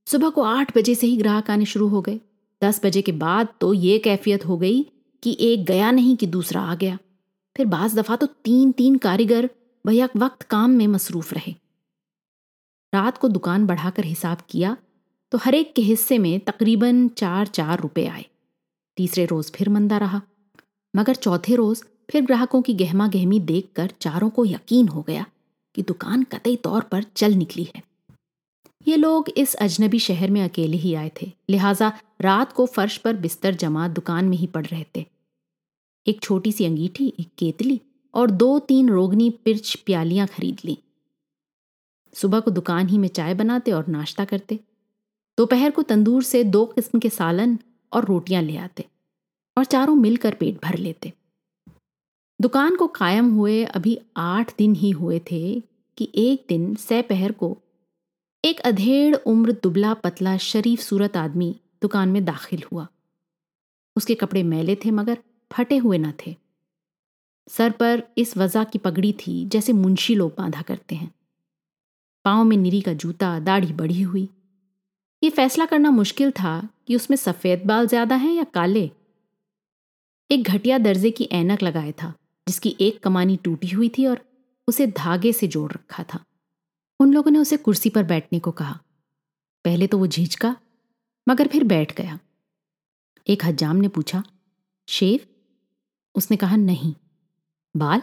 सुबह 0.06 0.28
को 0.28 0.42
आठ 0.42 0.76
बजे 0.76 0.94
से 0.94 1.06
ही 1.06 1.16
ग्राहक 1.16 1.50
आने 1.50 1.64
शुरू 1.64 1.88
हो 1.88 2.00
गए। 2.00 2.20
दस 2.62 2.80
बजे 2.84 3.02
के 3.02 3.12
बाद 3.14 3.48
तो 3.60 3.72
ये 3.74 3.98
कैफियत 3.98 4.46
हो 4.46 4.56
गई 4.56 4.82
कि 5.22 5.36
एक 5.40 5.64
गया 5.64 5.90
नहीं 5.90 6.16
कि 6.16 6.26
दूसरा 6.26 6.60
आ 6.60 6.74
गया। 6.74 6.98
फिर 7.56 7.66
बाज 7.66 7.98
दफ़ा 7.98 8.16
तो 8.16 8.26
तीन 8.26 8.72
तीन 8.72 8.96
कारीगर 8.98 9.50
भैया 9.84 10.08
वक्त 10.16 10.42
काम 10.42 10.70
में 10.70 10.86
मसरूफ 10.86 11.32
रहे। 11.34 11.54
रात 12.92 13.18
को 13.18 13.28
दुकान 13.28 13.66
बढ़ाकर 13.66 14.04
हिसाब 14.04 14.38
किया 14.50 14.76
तो 15.32 15.38
हर 15.38 15.54
एक 15.54 15.74
के 15.74 15.82
हिस्से 15.82 16.18
में 16.18 16.40
तकरीबन 16.40 17.08
चार 17.08 17.46
चार 17.46 17.80
रुपए 17.80 18.06
आए। 18.06 18.26
तीसरे 18.96 19.24
रोज 19.26 19.50
फिर 19.52 19.68
मंदा 19.68 19.98
रहा। 19.98 20.22
मगर 20.96 21.14
चौथे 21.14 21.54
रोज 21.54 21.84
फिर 22.10 22.22
ग्राहकों 22.22 22.62
की 22.62 22.74
गहमा 22.74 23.08
गहमी 23.08 23.40
देखकर 23.40 23.90
चारों 24.00 24.30
को 24.30 24.44
यकीन 24.44 24.88
हो 24.88 25.02
गया 25.02 25.26
कि 25.74 25.82
दुकान 25.82 26.22
कतई 26.22 26.56
तौर 26.56 26.82
पर 26.82 27.02
चल 27.02 27.32
निकली 27.32 27.68
है। 27.76 27.82
ये 28.88 28.96
लोग 28.96 29.28
इस 29.30 29.54
अजनबी 29.54 29.98
शहर 29.98 30.30
में 30.30 30.42
अकेले 30.42 30.76
ही 30.76 30.94
आए 30.94 31.10
थे, 31.22 31.32
लिहाजा 31.50 31.92
रात 32.20 32.52
को 32.52 32.66
फर्श 32.66 32.96
पर 32.96 33.16
बिस्तर 33.16 33.54
जमा 33.54 33.88
दुकान 33.88 34.24
में 34.24 34.36
ही 34.36 34.46
पड़ 34.46 34.66
रहे 34.66 34.84
थे। 34.96 35.06
एक 36.06 36.20
छोटी 36.20 36.52
सी 36.52 36.64
अंगीठी, 36.64 37.12
एक 37.20 37.28
केतली 37.38 37.80
और 38.14 38.30
दो 38.30 38.58
तीन 38.58 38.88
रोगनी 38.88 39.30
पिर्च 39.30 39.74
प्यालियाँ 39.86 40.26
खरीद 40.26 40.58
ली। 40.64 40.78
सुबह 42.14 42.40
को 42.40 42.50
दुकान 42.50 42.88
ही 42.88 42.98
में 42.98 43.08
चाय 43.08 43.34
बनाते 43.34 43.72
और 43.72 43.86
नाश्ता 43.86 44.24
करते। 44.24 44.58
दोपहर 45.38 45.70
को 45.70 45.82
तंदूर 45.82 46.22
से 46.22 46.44
दो 46.44 46.64
किस्म 46.66 46.98
के 46.98 47.10
सालन 47.10 47.58
और 47.92 48.04
रोटियाँ 48.04 48.42
ले 48.42 48.56
आते 48.56 48.84
और 49.58 49.64
चारों 49.64 49.94
मिलकर 49.94 50.34
पेट 50.34 50.62
भर 50.64 50.78
लेते। 50.78 51.12
दुकान 52.40 52.76
को 52.76 52.86
कायम 52.86 53.32
हुए 53.34 53.64
अभी 53.64 53.98
आठ 54.16 54.56
दिन 54.58 54.74
ही 54.74 54.90
हुए 54.90 55.20
थे 55.30 55.60
कि 55.98 56.12
एक 56.14 56.46
दिन 56.48 56.74
सपहर 56.74 57.32
को 57.32 57.56
एक 58.44 58.60
अधेड़ 58.60 59.16
उम्र 59.16 59.52
दुबला 59.52 59.94
पतला 59.94 60.36
शरीफ 60.36 60.80
सूरत 60.80 61.16
आदमी 61.16 61.60
दुकान 61.82 62.08
में 62.08 62.24
दाखिल 62.24 62.62
हुआ। 62.72 62.86
उसके 63.96 64.14
कपड़े 64.14 64.42
मैले 64.42 64.76
थे 64.76 64.90
मगर 64.90 65.18
फटे 65.52 65.76
हुए 65.76 65.98
न 65.98 66.12
थे। 66.26 66.36
सर 67.48 67.70
पर 67.70 68.02
इस 68.18 68.36
वजह 68.36 68.64
की 68.64 68.78
पगड़ी 68.78 69.12
थी 69.12 69.44
जैसे 69.48 69.72
मुंशी 69.72 70.14
लोग 70.14 70.34
बांधा 70.38 70.62
करते 70.62 70.94
हैं। 70.94 71.14
पाँव 72.24 72.44
में 72.44 72.56
निरी 72.56 72.80
का 72.80 72.92
जूता, 72.92 73.38
दाढ़ी 73.40 73.72
बढ़ी 73.72 74.02
हुई 74.02 74.28
ये 75.26 75.30
फैसला 75.30 75.66
करना 75.66 75.90
मुश्किल 75.90 76.30
था 76.30 76.68
कि 76.86 76.96
उसमें 76.96 77.16
सफ़ेद 77.16 77.62
बाल 77.66 77.86
ज़्यादा 77.86 78.16
हैं 78.16 78.32
या 78.32 78.44
काले। 78.44 78.90
एक 80.30 80.42
घटिया 80.42 80.78
दर्जे 80.78 81.10
की 81.10 81.24
ऐनक 81.24 81.62
लगाए 81.62 81.92
था, 81.92 82.14
जिसकी 82.48 82.76
एक 82.80 83.02
कमानी 83.02 83.36
टूटी 83.36 83.68
हुई 83.68 83.88
थी 83.88 84.06
और 84.06 84.20
उसे 84.68 84.86
धागे 84.86 85.32
से 85.32 85.46
जोड़ 85.46 85.72
रखा 85.72 86.02
था। 86.02 86.24
उन 87.00 87.12
लोगों 87.12 87.30
ने 87.30 87.38
उसे 87.38 87.56
कुर्सी 87.56 87.90
पर 87.90 88.02
बैठने 88.02 88.38
को 88.38 88.50
कहा। 88.50 88.80
पहले 89.64 89.86
तो 89.86 89.98
वो 89.98 90.06
झिझका, 90.06 90.56
मगर 91.28 91.48
फिर 91.48 91.64
बैठ 91.64 91.96
गया। 91.96 92.18
एक 93.26 93.44
हजाम 93.44 93.76
ने 93.76 93.88
पूछा 93.88 94.22
शेव 94.88 95.26
उसने 96.14 96.36
कहा, 96.36 96.56
नहीं। 96.56 96.94
बाल? 97.76 98.02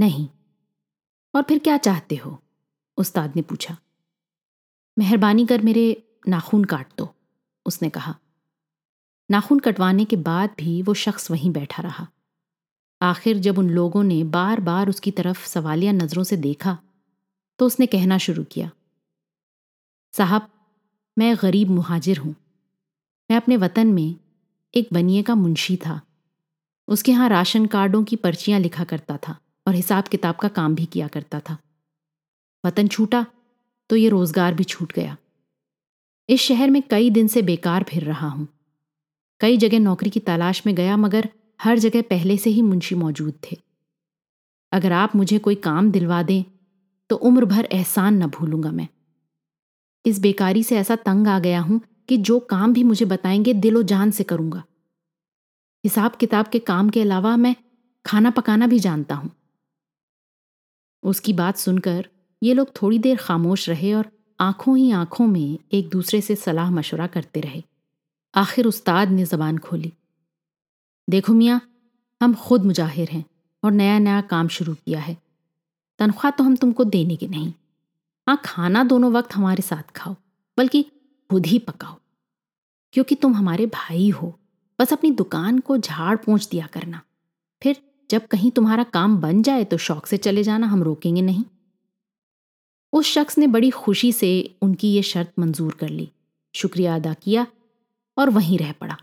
नहीं। 0.00 0.28
और 1.34 1.42
फिर 1.42 1.58
क्या 1.58 1.76
चाहते 1.76 2.16
हो? 2.16 2.38
उस्ताद 2.98 3.36
ने 3.36 3.42
पूछा। 3.42 3.76
मेहरबानी 4.96 5.46
कर 5.46 5.62
मेरे 5.62 5.86
नाखून 6.28 6.64
काट 6.64 6.86
दो, 6.98 7.08
उसने 7.66 7.88
कहा। 7.90 8.14
नाखून 9.30 9.58
कटवाने 9.58 10.04
के 10.04 10.16
बाद 10.18 10.50
भी 10.58 10.80
वो 10.82 10.94
शख्स 10.94 11.30
वहीं 11.30 11.50
बैठा 11.52 11.82
रहा। 11.82 12.06
आखिर 13.00 13.38
जब 13.38 13.58
उन 13.58 13.70
लोगों 13.70 14.02
ने 14.04 14.22
बार 14.24 14.60
बार 14.60 14.88
उसकी 14.88 15.10
तरफ़ 15.10 15.46
सवालिया 15.46 15.92
नज़रों 15.92 16.22
से 16.24 16.36
देखा 16.38 16.78
तो 17.58 17.66
उसने 17.66 17.86
कहना 17.86 18.18
शुरू 18.18 18.44
किया, 18.44 18.70
साहब, 20.14 20.48
मैं 21.16 21.34
गरीब 21.42 21.70
मुहाजिर 21.70 22.18
हूँ। 22.18 22.34
मैं 23.30 23.36
अपने 23.36 23.56
वतन 23.56 23.86
में 23.86 24.14
एक 24.74 24.88
बनिए 24.92 25.22
का 25.22 25.34
मुंशी 25.34 25.76
था। 25.76 26.00
उसके 26.88 27.12
यहाँ 27.12 27.28
राशन 27.28 27.66
कार्डों 27.66 28.02
की 28.04 28.16
पर्चियाँ 28.16 28.60
लिखा 28.60 28.84
करता 28.84 29.16
था 29.18 29.36
और 29.66 29.74
हिसाब 29.74 30.08
किताब 30.08 30.36
का 30.36 30.48
काम 30.50 30.74
भी 30.74 30.86
किया 30.86 31.08
करता 31.08 31.40
था। 31.40 31.56
वतन 32.64 32.88
छूटा 32.88 33.24
तो 33.90 33.96
ये 33.96 34.08
रोज़गार 34.08 34.54
भी 34.54 34.64
छूट 34.64 34.92
गया। 34.92 35.16
इस 36.28 36.40
शहर 36.40 36.70
में 36.70 36.82
कई 36.82 37.10
दिन 37.10 37.28
से 37.28 37.42
बेकार 37.42 37.82
फिर 37.82 38.04
रहा 38.04 38.28
हूँ। 38.28 38.48
कई 39.40 39.56
जगह 39.56 39.78
नौकरी 39.78 40.10
की 40.10 40.20
तलाश 40.20 40.62
में 40.66 40.74
गया, 40.74 40.96
मगर 40.96 41.28
हर 41.60 41.78
जगह 41.78 42.02
पहले 42.02 42.36
से 42.36 42.50
ही 42.50 42.62
मुंशी 42.62 42.94
मौजूद 42.94 43.34
थे। 43.44 43.56
अगर 44.72 44.92
आप 44.92 45.16
मुझे 45.16 45.38
कोई 45.38 45.54
काम 45.54 45.90
दिलवा 45.90 46.22
दें 46.22 46.44
तो 47.10 47.16
उम्र 47.16 47.44
भर 47.44 47.64
एहसान 47.64 48.22
न 48.22 48.26
भूलूँगा 48.26 48.70
मैं। 48.72 48.88
इस 50.04 50.20
बेकारी 50.20 50.62
से 50.62 50.76
ऐसा 50.76 50.96
तंग 50.96 51.28
आ 51.28 51.38
गया 51.38 51.60
हूँ 51.60 51.80
कि 52.08 52.16
जो 52.16 52.38
काम 52.40 52.72
भी 52.72 52.84
मुझे 52.84 53.04
बताएँगे, 53.04 53.54
दिलो 53.54 53.82
जान 53.82 54.10
से 54.10 54.24
करूँगा। 54.24 54.62
हिसाब 55.84 56.16
किताब 56.16 56.48
के 56.48 56.58
काम 56.58 56.90
के 56.90 57.00
अलावा 57.02 57.36
मैं 57.36 57.54
खाना 58.04 58.30
पकाना 58.30 58.66
भी 58.66 58.78
जानता 58.78 59.14
हूँ। 59.14 59.30
उसकी 61.02 61.32
बात 61.32 61.56
सुनकर 61.56 62.08
ये 62.44 62.54
लोग 62.54 62.82
थोड़ी 62.82 62.98
देर 62.98 63.16
खामोश 63.16 63.68
रहे 63.68 63.94
और 63.94 64.10
आँखों 64.40 64.76
ही 64.76 64.90
आँखों 64.90 65.26
में 65.26 65.58
एक 65.72 65.88
दूसरे 65.88 66.20
से 66.20 66.36
सलाह 66.36 66.70
मशवरा 66.70 67.06
करते 67.06 67.40
रहे। 67.40 67.62
आखिर 68.34 68.66
उस्ताद 68.66 69.10
ने 69.10 69.24
जबान 69.24 69.58
खोली। 69.58 69.92
देखो 71.10 71.32
मियाँ, 71.32 71.60
हम 72.22 72.34
खुद 72.34 72.64
मुजाहिर 72.64 73.08
हैं 73.08 73.24
और 73.64 73.72
नया 73.72 73.98
नया 73.98 74.20
काम 74.20 74.48
शुरू 74.48 74.74
किया 74.74 75.00
है। 75.00 75.16
तनख्वाह 75.98 76.30
तो 76.30 76.44
हम 76.44 76.56
तुमको 76.56 76.84
देने 76.84 77.16
के 77.16 77.28
नहीं। 77.28 77.52
हाँ 78.28 78.40
खाना 78.44 78.84
दोनों 78.84 79.12
वक्त 79.12 79.34
हमारे 79.34 79.62
साथ 79.62 79.92
खाओ, 79.96 80.16
बल्कि 80.58 80.82
खुद 81.30 81.46
ही 81.46 81.58
पकाओ। 81.58 81.96
क्योंकि 82.92 83.14
तुम 83.14 83.34
हमारे 83.34 83.66
भाई 83.66 84.10
हो, 84.10 84.38
बस 84.80 84.92
अपनी 84.92 85.10
दुकान 85.10 85.58
को 85.58 85.78
झाड़ 85.78 86.16
पहुँच 86.16 86.48
दिया 86.50 86.66
करना। 86.66 87.00
फिर 87.62 87.82
जब 88.10 88.26
कहीं 88.26 88.50
तुम्हारा 88.50 88.84
काम 88.84 89.16
बन 89.16 89.42
जाए 89.42 89.64
तो 89.64 89.76
शौक 89.76 90.06
से 90.06 90.16
चले 90.16 90.42
जाना, 90.42 90.66
हम 90.66 90.82
रोकेंगे 90.82 91.22
नहीं। 91.22 91.44
उस 92.94 93.06
शख्स 93.06 93.38
ने 93.38 93.46
बड़ी 93.46 93.70
खुशी 93.70 94.12
से 94.12 94.32
उनकी 94.62 94.88
ये 94.88 95.02
शर्त 95.02 95.32
मंजूर 95.38 95.74
कर 95.74 95.88
ली। 95.88 96.10
शुक्रिया 96.54 96.94
अदा 96.96 97.12
किया 97.14 97.46
और 98.16 98.30
वहीं 98.30 98.58
रह 98.58 98.72
पड़ा। 98.72 98.96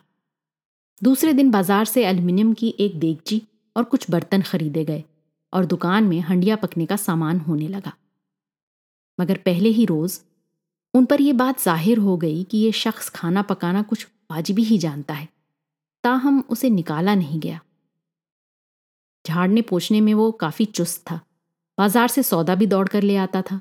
दूसरे 1.01 1.33
दिन 1.33 1.50
बाज़ार 1.51 1.86
से 1.86 2.05
एल्युमिनियम 2.05 2.53
की 2.53 2.74
एक 2.79 3.00
देगची 3.00 3.41
और 3.75 3.83
कुछ 3.83 4.10
बर्तन 4.12 4.41
खरीदे 4.41 4.83
गए 4.86 5.03
और 5.53 5.65
दुकान 5.65 6.03
में 6.03 6.19
हंडिया 6.19 6.55
पकने 6.55 6.86
का 6.86 6.95
सामान 6.95 7.39
होने 7.39 7.67
लगा। 7.67 7.91
मगर 9.19 9.38
पहले 9.45 9.69
ही 9.69 9.86
रोज 9.86 10.19
उन 10.93 11.05
पर 11.05 11.21
यह 11.21 11.33
बात 11.33 11.62
ज़ाहिर 11.62 11.98
हो 11.98 12.15
गई 12.17 12.43
कि 12.43 12.57
यह 12.57 12.71
शख्स 12.75 13.10
खाना 13.10 13.41
पकाना 13.41 13.81
कुछ 13.81 14.07
वाजिबी 14.31 14.63
ही 14.63 14.77
जानता 14.77 15.13
है। 15.13 15.27
ताहम 16.03 16.39
उसे 16.50 16.69
निकाला 16.69 17.15
नहीं 17.15 17.39
गया। 17.39 17.60
झाड़ने 19.25 19.62
पोछने 19.63 20.01
में 20.01 20.13
वो 20.13 20.31
काफ़ी 20.39 20.65
चुस्त 20.67 21.01
था। 21.01 21.19
बाज़ार 21.77 22.07
से 22.07 22.24
सौदा 22.24 22.55
भी 22.55 22.67
दौड़ 22.67 22.88
कर 22.88 23.03
ले 23.03 23.15
आता 23.17 23.41
था। 23.41 23.60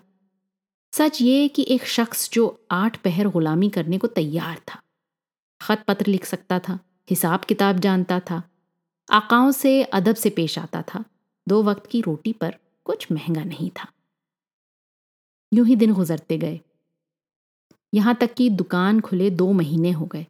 सच 0.92 1.20
ये 1.20 1.48
कि 1.48 1.66
एक 1.68 1.84
शख्स 1.84 2.30
जो 2.32 2.64
आठ 2.70 2.96
पहर 2.96 3.28
गुलामी 3.28 3.70
करने 3.70 3.98
को 3.98 4.06
तैयार 4.06 4.58
था, 4.58 4.82
खत 5.62 5.84
पत्र 5.88 6.06
लिख 6.06 6.24
सकता 6.24 6.58
था, 6.58 6.78
हिसाब 7.10 7.44
किताब 7.44 7.78
जानता 7.78 8.20
था, 8.20 8.42
आकाओं 9.10 9.50
से, 9.50 9.82
अदब 9.82 10.14
से 10.14 10.30
पेश 10.30 10.58
आता 10.58 10.82
था, 10.82 11.04
दो 11.48 11.62
वक्त 11.62 11.86
की 11.86 12.00
रोटी 12.00 12.32
पर 12.32 12.56
कुछ 12.84 13.12
महँगा 13.12 13.44
नहीं 13.44 13.70
था। 13.70 13.88
यूँ 15.54 15.66
ही 15.66 15.76
दिन 15.76 15.92
गुजरते 15.92 16.38
गए। 16.38 16.60
यहाँ 17.94 18.14
तक 18.14 18.34
कि 18.34 18.50
दुकान 18.50 19.00
खुले 19.00 19.30
दो 19.30 19.52
महीने 19.52 19.90
हो 19.90 20.06
गए। 20.06 20.26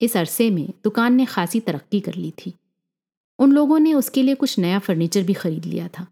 इस 0.00 0.16
अरसे 0.16 0.50
में 0.50 0.72
दुकान 0.84 1.14
ने 1.14 1.24
खासी 1.24 1.60
तरक्की 1.60 2.00
कर 2.00 2.14
ली 2.14 2.30
थी। 2.30 2.54
उन 3.38 3.52
लोगों 3.52 3.78
ने 3.78 3.94
उसके 3.94 4.22
लिए 4.22 4.34
कुछ 4.34 4.58
नया 4.58 4.78
फर्नीचर 4.78 5.22
भी 5.22 5.32
खरीद 5.32 5.64
लिया 5.64 5.88
था। 5.88 6.06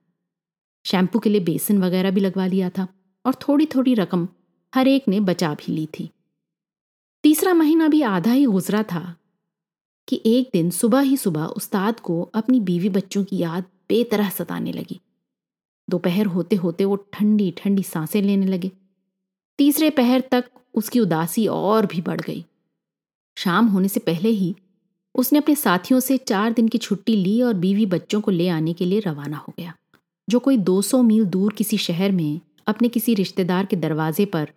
शैम्पू 0.84 1.18
के 1.18 1.30
लिए 1.30 1.40
बेसन 1.40 1.78
वगैरह 1.78 2.10
भी 2.10 2.20
लगवा 2.20 2.46
लिया 2.46 2.70
था। 2.70 2.88
और 3.26 3.34
थोड़ी 3.34 3.66
थोड़ी 3.66 3.94
रकम 3.94 4.28
हर 4.74 4.88
एक 4.88 5.08
ने 5.08 5.20
बचा 5.20 5.54
भी 5.54 5.72
ली 5.72 5.86
थी। 5.98 6.10
तीसरा 7.24 7.54
महीना 7.54 7.88
भी 7.88 8.02
आधा 8.02 8.32
ही 8.32 8.44
गुजरा 8.44 8.82
था 8.82 9.16
कि 10.08 10.22
एक 10.26 10.50
दिन 10.52 10.70
सुबह 10.70 11.00
ही 11.00 11.16
सुबह 11.16 11.44
उस्ताद 11.44 12.00
को 12.00 12.22
अपनी 12.34 12.60
बीवी 12.60 12.88
बच्चों 12.88 13.24
की 13.24 13.36
याद 13.36 13.64
बेतरह 13.88 14.28
सताने 14.30 14.72
लगी। 14.72 15.00
दोपहर 15.90 16.26
होते 16.26 16.56
होते 16.56 16.84
वो 16.84 16.96
ठंडी 17.12 17.50
ठंडी 17.50 17.82
साँसें 17.82 18.22
लेने 18.22 18.46
लगे। 18.46 18.70
तीसरे 19.58 19.90
पहर 19.90 20.20
तक 20.20 20.44
उसकी 20.74 21.00
उदासी 21.00 21.46
और 21.46 21.86
भी 21.86 22.00
बढ़ 22.02 22.20
गई। 22.20 22.44
शाम 23.36 23.66
होने 23.66 23.88
से 23.88 24.00
पहले 24.00 24.28
ही 24.28 24.54
उसने 25.14 25.38
अपने 25.38 25.54
साथियों 25.54 26.00
से 26.00 26.16
चार 26.18 26.52
दिन 26.52 26.68
की 26.68 26.78
छुट्टी 26.78 27.16
ली 27.16 27.42
और 27.42 27.54
बीवी 27.54 27.86
बच्चों 27.86 28.20
को 28.20 28.30
ले 28.30 28.48
आने 28.48 28.72
के 28.72 28.84
लिए 28.84 29.00
रवाना 29.00 29.36
हो 29.36 29.52
गया, 29.58 29.74
जो 30.28 30.38
कोई 30.38 30.56
200 30.56 31.02
मील 31.02 31.24
दूर 31.24 31.52
किसी 31.52 31.78
शहर 31.78 32.12
में 32.12 32.40
अपने 32.66 32.88
किसी 32.88 33.14
रिश्तेदार 33.14 33.66
के 33.66 33.76
दरवाजे 33.76 34.24
पर 34.24 34.52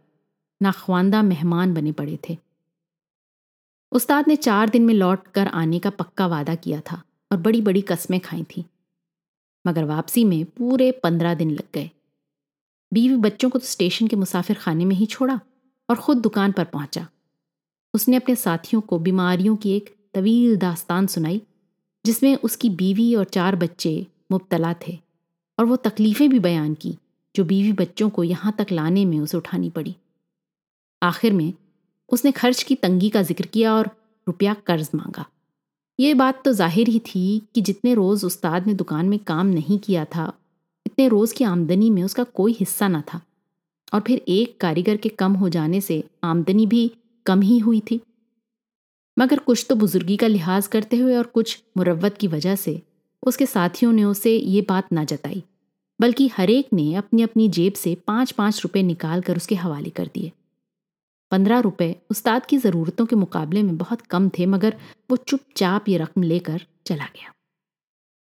नाख्वानदा 0.61 1.21
मेहमान 1.21 1.73
बने 1.73 1.91
पड़े 1.91 2.19
थे। 2.29 2.37
उस्ताद 3.91 4.25
ने 4.27 4.35
चार 4.35 4.69
दिन 4.69 4.85
में 4.85 4.93
लौट 4.93 5.27
कर 5.27 5.47
आने 5.47 5.79
का 5.79 5.89
पक्का 5.89 6.27
वादा 6.27 6.55
किया 6.55 6.81
था 6.91 7.01
और 7.31 7.37
बड़ी 7.37 7.61
बड़ी 7.61 7.81
कस्में 7.81 8.19
खाई 8.19 8.43
थी। 8.43 8.65
मगर 9.67 9.83
वापसी 9.83 10.23
में 10.25 10.45
पूरे 10.45 10.91
पंद्रह 10.91 11.33
दिन 11.33 11.51
लग 11.51 11.67
गए। 11.73 11.89
बीवी 12.93 13.15
बच्चों 13.15 13.49
को 13.49 13.59
तो 13.59 13.65
स्टेशन 13.65 14.07
के 14.07 14.15
मुसाफिर 14.15 14.57
खाने 14.57 14.85
में 14.85 14.95
ही 14.95 15.05
छोड़ा 15.05 15.39
और 15.89 15.95
खुद 15.95 16.17
दुकान 16.17 16.51
पर 16.51 16.63
पहुँचा। 16.63 17.07
उसने 17.93 18.15
अपने 18.15 18.35
साथियों 18.35 18.81
को 18.81 18.99
बीमारियों 18.99 19.55
की 19.55 19.71
एक 19.71 19.95
तवील 20.13 20.57
दास्तान 20.57 21.07
सुनाई, 21.07 21.41
जिसमें 22.05 22.35
उसकी 22.35 22.69
बीवी 22.69 23.15
और 23.15 23.23
चार 23.23 23.55
बच्चे 23.55 24.07
मुबतला 24.31 24.73
थे 24.87 24.99
और 25.59 25.65
वो 25.65 25.75
तकलीफ़ें 25.75 26.29
भी 26.29 26.39
बयान 26.39 26.73
की। 26.73 26.97
जो 27.36 27.43
बीवी 27.45 27.71
बच्चों 27.75 28.09
को 28.09 28.24
यहाँ 28.24 28.53
तक 28.57 28.71
लाने 28.71 29.05
में 29.05 29.19
उसे 29.19 29.38
उठानी 29.38 29.69
पड़ी। 29.69 29.95
आखिर 31.01 31.33
में 31.33 31.53
उसने 32.09 32.31
खर्च 32.31 32.63
की 32.63 32.75
तंगी 32.75 33.09
का 33.09 33.21
ज़िक्र 33.21 33.45
किया 33.45 33.74
और 33.74 33.89
रुपया 34.27 34.53
कर्ज 34.67 34.89
मांगा। 34.95 35.25
ये 36.00 36.13
बात 36.13 36.43
तो 36.45 36.53
ज़ाहिर 36.53 36.89
ही 36.89 37.00
थी 37.05 37.41
कि 37.55 37.62
जितने 37.62 37.93
रोज़ 37.93 38.25
उस्ताद 38.25 38.67
ने 38.67 38.74
दुकान 38.74 39.09
में 39.09 39.17
काम 39.19 39.48
नहीं 39.48 39.77
किया 39.79 40.05
था, 40.05 40.31
इतने 40.86 41.07
रोज़ 41.07 41.33
की 41.33 41.43
आमदनी 41.43 41.89
में 41.89 42.03
उसका 42.03 42.24
कोई 42.24 42.55
हिस्सा 42.59 42.88
ना 42.88 43.01
था। 43.13 43.21
और 43.93 44.01
फिर 44.01 44.21
एक 44.27 44.59
कारीगर 44.62 44.98
के 44.98 45.09
कम 45.09 45.33
हो 45.33 45.50
जाने 45.50 45.81
से 45.81 46.03
आमदनी 46.24 46.65
भी 46.67 46.91
कम 47.25 47.41
ही 47.41 47.57
हुई 47.59 47.79
थी। 47.81 48.00
मगर 49.17 49.39
कुछ 49.39 49.65
तो 49.69 49.75
बुजुर्गी 49.75 50.17
का 50.17 50.27
लिहाज 50.27 50.67
करते 50.67 50.98
हुए 50.98 51.15
और 51.15 51.25
कुछ 51.27 51.57
मुरवत 51.77 52.17
की 52.17 52.27
वजह 52.27 52.55
से 52.55 52.81
उसके 53.24 53.45
साथियों 53.45 53.91
ने 53.91 54.03
उसे 54.03 54.36
ये 54.36 54.62
बात 54.69 54.91
ना 54.93 55.03
जताई। 55.03 55.43
बल्कि 55.99 56.27
हरेक 56.27 56.67
ने 56.73 56.93
अपनी 56.95 57.21
अपनी 57.21 57.47
जेब 57.49 57.73
से 57.73 57.95
पाँच 58.07 58.31
पाँच 58.31 58.61
रुपए 58.63 58.83
निकाल 58.83 59.21
कर 59.21 59.37
उसके 59.37 59.55
हवाले 59.55 59.89
कर 59.89 60.09
दिए। 60.13 60.31
पंद्रह 61.31 61.59
रुपए 61.59 61.95
उस्ताद 62.11 62.45
की 62.45 62.57
ज़रूरतों 62.57 63.05
के 63.05 63.15
मुकाबले 63.15 63.63
में 63.63 63.77
बहुत 63.77 64.01
कम 64.01 64.29
थे, 64.29 64.45
मगर 64.45 64.75
वो 65.09 65.17
चुपचाप 65.17 65.89
ये 65.89 65.97
रकम 65.97 66.23
लेकर 66.23 66.65
चला 66.85 67.05
गया। 67.05 67.31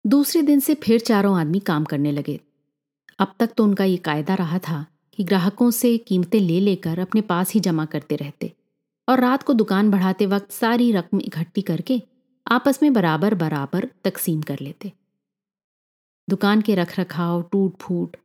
दूसरे 0.05 0.41
दिन 0.41 0.59
से 0.59 0.73
फिर 0.75 0.99
चारों 0.99 1.39
आदमी 1.39 1.59
काम 1.59 1.83
करने 1.85 2.11
लगे। 2.11 2.39
अब 3.19 3.33
तक 3.39 3.53
तो 3.57 3.63
उनका 3.63 3.83
ये 3.83 3.97
कायदा 3.97 4.35
रहा 4.35 4.59
था 4.59 4.85
कि 5.13 5.23
ग्राहकों 5.23 5.71
से 5.71 5.97
कीमतें 5.97 6.39
ले 6.39 6.59
लेकर 6.59 6.99
अपने 6.99 7.21
पास 7.21 7.51
ही 7.53 7.59
जमा 7.59 7.85
करते 7.85 8.15
रहते 8.15 8.51
और 9.07 9.19
रात 9.19 9.43
को 9.43 9.53
दुकान 9.53 9.89
बढ़ाते 9.91 10.25
वक्त 10.25 10.51
सारी 10.51 10.91
रकम 10.91 11.19
इकट्ठी 11.19 11.61
करके 11.61 12.01
आपस 12.47 12.79
में 12.83 12.93
बराबर 12.93 13.35
बराबर 13.35 13.87
तकसीम 14.03 14.41
कर 14.41 14.59
लेते। 14.59 14.91
दुकान 16.29 16.61
के 16.61 16.75
रख 16.75 16.99
रखाव 16.99 17.41
टूट 17.51 17.77
फूट 17.77 18.17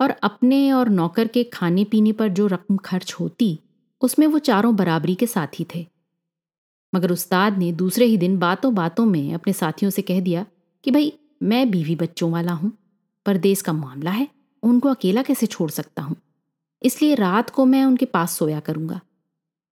और 0.00 0.10
अपने 0.10 0.72
और 0.72 0.88
नौकर 0.88 1.26
के 1.26 1.44
खाने 1.44 1.84
पीने 1.84 2.12
पर 2.12 2.28
जो 2.28 2.46
रकम 2.46 2.76
खर्च 2.76 3.12
होती, 3.20 3.60
उसमें 4.00 4.26
वो 4.26 4.38
चारों 4.38 4.76
बराबरी 4.76 5.14
के 5.14 5.26
साथी 5.26 5.66
थे। 5.74 5.86
मगर 6.94 7.12
उस्ताद 7.12 7.58
ने 7.58 7.72
दूसरे 7.72 8.04
ही 8.04 8.16
दिन 8.16 8.38
बातों 8.38 8.74
बातों 8.74 9.04
में 9.04 9.34
अपने 9.34 9.52
साथियों 9.52 9.90
से 9.90 10.02
कह 10.02 10.20
दिया 10.20 10.46
कि, 10.84 10.90
भाई, 10.90 11.12
मैं 11.42 11.70
बीवी 11.70 11.96
बच्चों 11.96 12.30
वाला 12.30 12.52
हूँ 12.52 12.72
परदेश 13.26 13.62
का 13.62 13.72
मामला 13.72 14.10
है, 14.10 14.28
उनको 14.62 14.88
अकेला 14.88 15.22
कैसे 15.22 15.46
छोड़ 15.46 15.70
सकता 15.70 16.02
हूँ? 16.02 16.16
इसलिए 16.82 17.14
रात 17.14 17.50
को 17.50 17.64
मैं 17.64 17.84
उनके 17.84 18.04
पास 18.04 18.36
सोया 18.36 18.60
करूँगा। 18.60 19.00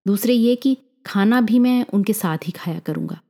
दूसरे 0.07 0.33
ये 0.33 0.57
कि 0.57 0.78
खाना 1.07 1.40
भी 1.40 1.59
मैं 1.59 1.87
उनके 1.92 2.12
साथ 2.12 2.38
ही 2.45 2.52
खाया 2.52 2.78
करूँगा। 2.78 3.21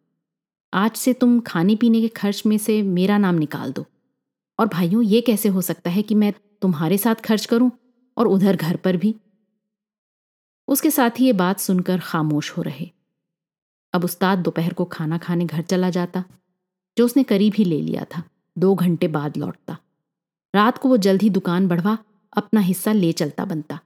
आज 0.75 0.91
से 0.91 1.13
तुम 1.13 1.41
खाने 1.41 1.77
पीने 1.77 2.01
के 2.01 2.09
खर्च 2.09 2.43
में 2.47 2.59
से 2.59 2.83
मेरा 2.83 3.19
नाम 3.19 3.35
निकाल 3.35 3.73
दो। 3.73 3.87
और 4.59 4.67
भाइयों, 4.67 5.03
ये 5.03 5.21
कैसे 5.21 5.49
हो 5.49 5.61
सकता 5.61 5.91
है 5.91 6.03
कि 6.03 6.15
मैं 6.15 6.33
तुम्हारे 6.63 6.99
साथ 6.99 7.15
खर्च 7.15 7.47
करूँ 7.47 7.71
और 8.17 8.27
उधर 8.27 8.57
घर 8.57 8.77
पर 8.77 8.97
भी? 8.97 9.15
उसके 10.69 10.91
साथ 10.91 11.11
ही 11.19 11.27
ये 11.27 11.33
बात 11.33 11.61
सुनकर 11.61 12.01
खामोश 12.01 12.51
हो 12.51 12.63
रहे। 12.63 12.91
अब 13.93 14.05
उस्ताद 14.05 14.39
दोपहर 14.39 14.73
को 14.73 14.85
खाना 14.85 15.19
खाने 15.19 15.45
घर 15.45 15.63
चला 15.63 15.91
जाता, 15.91 16.25
जो 16.99 17.05
उसने 17.05 17.23
करीब 17.23 17.55
ही 17.57 17.65
ले 17.65 17.81
लिया 17.81 18.05
था, 18.17 18.23
दो 18.59 18.75
घंटे 18.75 19.09
बाद 19.09 19.37
लौटता। 19.37 19.79
रात 20.55 20.79
को 20.79 20.89
वो 20.89 20.97
जल्द 20.97 21.23
ही 21.23 21.31
दुकान 21.31 21.69
बढ़वा, 21.69 21.99
अपना 22.37 22.61
हिस्सा 22.61 22.93
ले 22.93 23.13
चलता 23.13 23.45
बनता। 23.45 23.81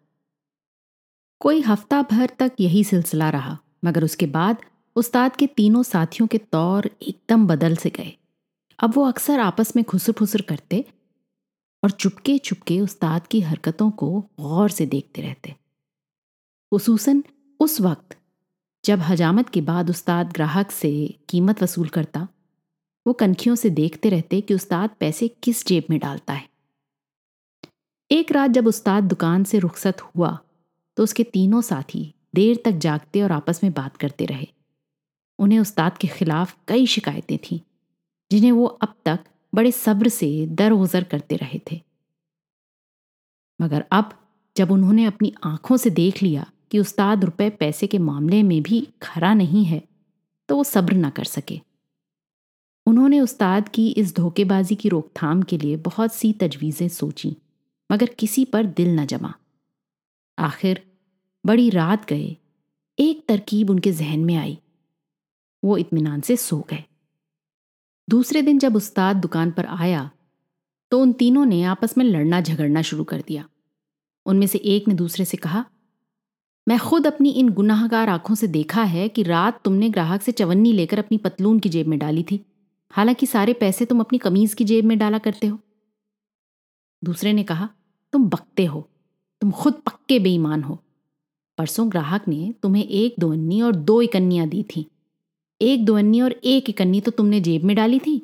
कोई 1.40 1.60
हफ़्ता 1.60 2.02
भर 2.02 2.30
तक 2.38 2.52
यही 2.60 2.84
सिलसिला 2.84 3.30
रहा, 3.30 3.58
मगर 3.84 4.04
उसके 4.04 4.26
बाद 4.26 4.56
उस्ताद 4.96 5.36
के 5.36 5.46
तीनों 5.46 5.82
साथियों 5.82 6.26
के 6.28 6.38
तौर 6.38 6.90
एकदम 7.02 7.46
बदल 7.46 7.76
से 7.76 7.90
गए। 7.90 8.16
अब 8.82 8.92
वो 8.96 9.04
अक्सर 9.04 9.40
आपस 9.40 9.76
में 9.76 9.84
खुसर 9.84 10.12
फुसर 10.12 10.40
करते 10.40 10.84
और 11.84 11.90
चुपके 11.90 12.38
चुपके 12.38 12.80
उस्ताद 12.80 13.26
की 13.26 13.40
हरकतों 13.40 13.90
को 13.90 14.20
गौर 14.20 14.70
से 14.70 14.86
देखते 14.86 15.22
रहते। 15.22 15.54
खसूसन 16.72 17.24
उस 17.60 17.80
वक्त, 17.80 18.16
जब 18.84 18.98
हजामत 18.98 19.48
के 19.48 19.60
बाद 19.60 19.90
उस्ताद 19.90 20.32
ग्राहक 20.32 20.70
से 20.70 21.18
कीमत 21.28 21.62
वसूल 21.62 21.88
करता, 21.88 22.28
वो 23.06 23.12
कनखियों 23.12 23.56
से 23.56 23.70
देखते 23.70 24.08
रहते 24.08 24.40
कि 24.40 24.54
उस्ताद 24.54 24.90
पैसे 25.00 25.28
किस 25.28 25.66
जेब 25.66 25.84
में 25.90 25.98
डालता 26.00 26.32
है। 26.32 26.48
एक 28.10 28.32
रात 28.32 28.50
जब 28.50 28.66
उस्ताद 28.66 29.04
दुकान 29.04 29.44
से 29.44 29.58
रुखसत 29.58 30.00
हुआ 30.00 30.38
तो 30.96 31.02
उसके 31.02 31.24
तीनों 31.24 31.62
साथी 31.62 32.14
देर 32.34 32.62
तक 32.64 32.70
जागते 32.70 33.22
और 33.22 33.32
आपस 33.32 33.60
में 33.62 33.72
बात 33.72 33.96
करते 33.96 34.24
रहे। 34.24 34.46
उन्हें 35.38 35.58
उस्ताद 35.58 35.98
के 35.98 36.08
खिलाफ 36.08 36.56
कई 36.68 36.86
शिकायतें 36.86 37.38
थीं। 37.38 37.60
जिन्हें 38.32 38.52
वो 38.52 38.66
अब 38.66 38.94
तक 39.04 39.24
बड़े 39.52 39.72
सब्र 39.72 40.08
से 40.08 40.46
दर 40.48 40.74
गुजर 40.74 41.04
करते 41.04 41.36
रहे 41.36 41.60
थे। 41.70 41.80
मगर 43.60 43.84
अब, 43.92 44.12
जब 44.56 44.70
उन्होंने 44.70 45.04
अपनी 45.04 45.32
आँखों 45.44 45.76
से 45.76 45.90
देख 45.90 46.22
लिया 46.22 46.50
कि 46.70 46.78
उस्ताद 46.78 47.24
रुपए 47.24 47.50
पैसे 47.50 47.86
के 47.86 47.98
मामले 47.98 48.42
में 48.42 48.62
भी 48.62 48.80
खरा 49.02 49.34
नहीं 49.34 49.64
है 49.64 49.82
तो 50.48 50.56
वो 50.56 50.64
सब्र 50.64 50.92
ना 50.92 51.10
कर 51.10 51.24
सके। 51.24 51.60
उन्होंने 52.86 53.20
उस्ताद 53.20 53.68
की 53.68 53.88
इस 53.90 54.14
धोखेबाजी 54.16 54.74
की 54.74 54.88
रोकथाम 54.88 55.42
के 55.42 55.58
लिए 55.58 55.76
बहुत 55.76 56.14
सी 56.14 56.32
तजवीज़ें 56.32 56.88
सोची, 56.88 57.36
मगर 57.90 58.06
किसी 58.06 58.44
पर 58.44 58.66
दिल 58.66 58.88
न 59.00 59.06
जमा। 59.06 59.32
आखिर, 60.38 60.82
बड़ी 61.44 61.70
रात 61.70 62.08
गए, 62.08 62.36
एक 62.98 63.24
तरकीब 63.28 63.70
उनके 63.70 63.92
जहन 63.92 64.24
में 64.24 64.34
आई। 64.36 64.58
वो 65.62 65.76
इत्मीनान 65.76 66.20
से 66.20 66.36
सो 66.36 66.60
गए। 66.70 66.84
दूसरे 68.08 68.42
दिन 68.42 68.58
जब 68.58 68.76
उस्ताद 68.76 69.16
दुकान 69.16 69.50
पर 69.50 69.66
आया 69.66 70.10
तो 70.90 71.00
उन 71.00 71.12
तीनों 71.12 71.44
ने 71.46 71.62
आपस 71.62 71.96
में 71.98 72.04
लड़ना 72.04 72.40
झगड़ना 72.40 72.82
शुरू 72.82 73.04
कर 73.04 73.20
दिया। 73.20 73.48
उनमें 74.26 74.46
से 74.46 74.58
एक 74.58 74.88
ने 74.88 74.94
दूसरे 74.94 75.24
से 75.24 75.36
कहा, 75.36 75.64
मैं 76.68 76.78
खुद 76.78 77.06
अपनी 77.06 77.30
इन 77.30 77.48
गुनाहगार 77.48 78.08
आँखों 78.08 78.34
से 78.34 78.46
देखा 78.46 78.82
है 78.82 79.08
कि 79.08 79.22
रात 79.22 79.60
तुमने 79.64 79.88
ग्राहक 79.90 80.22
से 80.22 80.32
चवन्नी 80.32 80.72
लेकर 80.72 80.98
अपनी 80.98 81.18
पतलून 81.18 81.58
की 81.58 81.68
जेब 81.68 81.86
में 81.86 81.98
डाली 81.98 82.22
थी। 82.22 82.40
हालाँकि 82.90 83.26
सारे 83.26 83.52
पैसे 83.52 83.84
तुम 83.84 84.00
अपनी 84.00 84.18
कमीज 84.18 84.54
की 84.54 84.64
जेब 84.64 84.84
में 84.84 84.98
डाला 84.98 85.18
करते 85.18 85.46
हो। 85.46 85.58
दूसरे 87.04 87.32
ने 87.32 87.42
कहा, 87.42 87.68
तुम 88.12 88.28
बकते 88.28 88.64
हो। 88.64 88.88
तुम 89.40 89.50
खुद 89.50 89.74
पक्के 89.74 90.18
बेईमान 90.18 90.62
हो। 90.62 90.78
परसों 91.58 91.90
ग्राहक 91.90 92.28
ने 92.28 92.54
तुम्हें 92.62 92.84
एक 92.84 93.14
दोअन्नी 93.18 93.62
और 93.62 93.76
दो 93.76 94.02
इकन्नियाँ 94.02 94.48
दी 94.48 94.62
थी। 94.62 94.86
एक 95.62 95.84
दोअन्नी 95.84 96.20
और 96.20 96.32
एक 96.44 96.70
इकन्नी 96.70 97.00
तो 97.00 97.10
तुमने 97.10 97.40
जेब 97.40 97.64
में 97.64 97.74
डाली 97.76 97.98
थी 97.98 98.20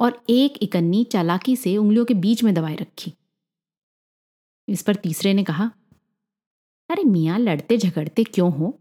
और 0.00 0.20
एक 0.30 0.58
इकन्नी 0.62 1.04
चालाकी 1.04 1.56
से 1.56 1.76
उंगलियों 1.76 2.04
के 2.04 2.14
बीच 2.14 2.42
में 2.44 2.52
दबाए 2.54 2.74
रखी। 2.76 3.12
इस 4.68 4.82
पर 4.82 4.94
तीसरे 4.94 5.34
ने 5.34 5.44
कहा, 5.44 5.70
अरे 6.90 7.04
मियाँ, 7.04 7.38
लड़ते 7.38 7.76
झगड़ते 7.78 8.24
क्यों 8.24 8.52
हो? 8.52 8.78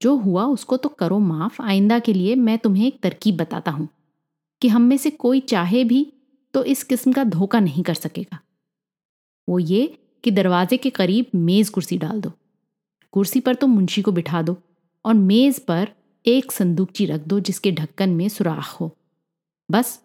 जो 0.00 0.14
हुआ 0.16 0.44
उसको 0.44 0.76
तो 0.76 0.88
करो 0.88 1.18
माफ़। 1.18 1.60
आइंदा 1.62 1.98
के 1.98 2.12
लिए 2.12 2.34
मैं 2.34 2.58
तुम्हें 2.58 2.86
एक 2.86 3.00
तरकीब 3.02 3.36
बताता 3.36 3.70
हूँ 3.70 3.88
कि 4.62 4.68
हम 4.68 4.82
में 4.82 4.96
से 4.96 5.10
कोई 5.10 5.40
चाहे 5.40 5.84
भी 5.84 6.06
तो 6.54 6.64
इस 6.64 6.82
किस्म 6.84 7.12
का 7.12 7.24
धोखा 7.24 7.60
नहीं 7.60 7.82
कर 7.82 7.94
सकेगा। 7.94 8.38
वो 9.48 9.58
ये 9.58 9.86
कि 10.24 10.30
दरवाजे 10.30 10.76
के 10.76 10.90
करीब 10.90 11.26
मेज 11.34 11.68
कुर्सी 11.68 11.98
डाल 11.98 12.20
दो। 12.20 12.32
कुर्सी 13.12 13.40
पर 13.40 13.54
तो 13.54 13.66
मुंशी 13.66 14.02
को 14.02 14.12
बिठा 14.12 14.42
दो 14.42 14.56
और 15.04 15.14
मेज 15.14 15.58
पर 15.60 15.88
एक 16.26 16.52
संदूकची 16.52 17.06
रख 17.06 17.20
दो 17.20 17.40
जिसके 17.40 17.72
ढक्कन 17.72 18.10
में 18.10 18.28
सुराख 18.28 18.70
हो। 18.70 18.90
बस, 19.68 20.00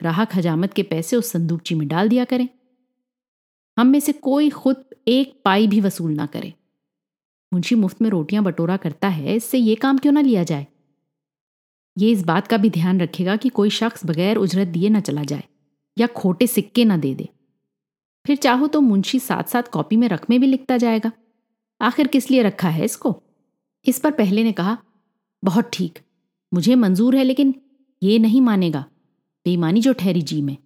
राहक 0.00 0.34
हजामत 0.34 0.72
के 0.72 0.82
पैसे 0.82 1.16
उस 1.16 1.30
संदूकची 1.32 1.74
में 1.74 1.86
डाल 1.88 2.08
दिया 2.08 2.24
करें। 2.24 2.48
हम 3.76 3.86
में 3.86 4.00
से 4.00 4.12
कोई 4.12 4.50
खुद 4.50 4.84
एक 5.08 5.40
पाई 5.44 5.66
भी 5.66 5.80
वसूल 5.80 6.12
ना 6.12 6.26
करे। 6.26 6.52
मुंशी 7.52 7.74
मुफ़्त 7.74 8.02
में 8.02 8.10
रोटियाँ 8.10 8.44
बटोरा 8.44 8.76
करता 8.76 9.08
है, 9.08 9.36
इससे 9.36 9.58
ये 9.58 9.74
काम 9.74 9.98
क्यों 9.98 10.12
ना 10.12 10.20
लिया 10.20 10.42
जाए? 10.42 10.66
ये 11.96 12.10
इस 12.10 12.22
बात 12.22 12.46
का 12.46 12.56
भी 12.56 12.70
ध्यान 12.70 13.00
रखेगा 13.00 13.36
कि 13.36 13.48
कोई 13.48 13.70
शख्स 13.70 14.06
बगैर 14.06 14.36
उजरत 14.36 14.68
दिए 14.68 14.88
ना 14.88 15.00
चला 15.00 15.24
जाए, 15.24 15.44
या 15.96 16.06
खोटे 16.06 16.46
सिक्के 16.46 16.84
ना 16.84 16.96
दे 16.96 17.14
दे। 17.14 17.28
फिर 18.26 18.36
चाहो 18.36 18.66
तो 18.66 18.80
मुंशी 18.80 19.18
साथ 19.18 19.44
साथ 19.44 19.62
कॉपी 19.62 19.96
में 19.96 20.08
रकमें 20.08 20.40
भी 20.40 20.46
लिखता 20.46 20.76
जाएगा। 20.76 21.12
आखिर 21.80 22.06
किस 22.06 22.30
लिए 22.30 22.42
रखा 22.42 22.68
है 22.68 22.84
इसको? 22.84 23.22
इस 23.86 23.98
पर 23.98 24.10
पहले 24.10 24.44
ने 24.44 24.52
कहा 24.52 24.76
बहुत 25.44 25.70
ठीक। 25.72 25.98
मुझे 26.52 26.74
मंजूर 26.74 27.16
है, 27.16 27.24
लेकिन 27.24 27.54
ये 28.02 28.18
नहीं 28.18 28.40
मानेगा। 28.40 28.84
बेईमानी 29.46 29.80
जो 29.80 29.92
ठहरी 29.92 30.22
जी 30.22 30.42
में। 30.42 30.56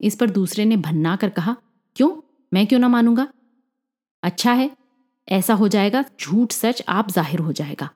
इस 0.00 0.16
पर 0.16 0.30
दूसरे 0.30 0.64
ने 0.64 0.76
भन्ना 0.76 1.16
कर 1.16 1.30
कहा, 1.30 1.56
क्यों? 1.96 2.10
मैं 2.52 2.66
क्यों 2.66 2.80
ना 2.80 2.88
मानूँगा? 2.88 3.28
अच्छा 4.22 4.52
है, 4.52 4.70
ऐसा 5.28 5.54
हो 5.54 5.68
जाएगा, 5.68 6.04
झूठ 6.20 6.52
सच 6.52 6.82
आप 6.88 7.10
ज़ाहिर 7.10 7.40
हो 7.40 7.52
जाएगा। 7.52 7.88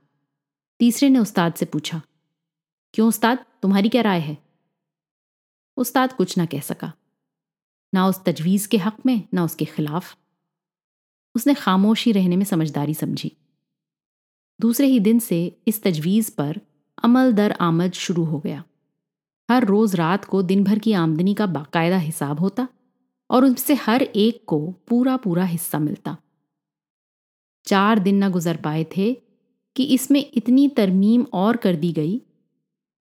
तीसरे 0.81 1.09
ने 1.09 1.19
उस्ताद 1.19 1.55
से 1.55 1.67
पूछा, 1.67 2.01
क्यों 2.95 3.09
उस्ताद, 3.09 3.45
तुम्हारी 3.63 3.89
क्या 3.89 4.03
राय 4.03 4.21
है? 4.21 4.37
उस्ताद 5.77 6.13
कुछ 6.13 6.37
ना 6.39 6.47
कह 6.47 6.61
सका। 6.61 6.93
ना 7.95 8.07
उस 8.07 8.23
तजवीज़ 8.25 8.69
के 8.69 8.77
हक 8.77 8.97
में, 9.07 9.23
ना 9.35 9.45
उसके 9.45 9.65
खिलाफ। 9.65 10.17
उसने 11.35 11.55
खामोशी 11.55 12.13
रहने 12.13 12.37
में 12.37 12.45
समझदारी 12.45 12.95
समझी। 12.95 13.33
दूसरे 14.61 14.87
ही 14.87 15.01
दिन 15.01 15.19
से 15.19 15.57
इस 15.69 15.83
तजवीज़ 15.83 16.31
पर 16.39 16.61
अमल 17.05 17.33
दर 17.33 17.53
आमद 17.53 17.93
शुरू 17.93 18.25
हो 18.25 18.39
गया। 18.39 18.65
हर 19.51 19.65
रोज़ 19.65 19.97
रात 19.97 20.25
को 20.25 20.43
दिन 20.43 20.65
भर 20.65 20.79
की 20.79 20.93
आमदनी 20.93 21.35
का 21.35 21.47
बाकायदा 21.47 21.99
हिसाब 21.99 22.41
होता 22.41 22.69
और 23.31 23.45
उनसे 23.45 23.75
हर 23.75 24.03
एक 24.03 24.45
को 24.47 24.75
पूरा 24.89 25.17
पूरा 25.17 25.45
हिस्सा 25.45 25.79
मिलता। 25.79 26.17
चार 27.67 27.99
दिन 27.99 28.25
न 28.25 28.31
गुजर 28.31 28.57
पाए 28.57 28.87
थे 28.97 29.13
कि 29.77 29.85
इसमें 29.85 30.25
इतनी 30.35 30.69
तरमीम 30.69 31.27
और 31.33 31.57
कर 31.57 31.77
दी 31.77 31.93
गई 31.93 32.21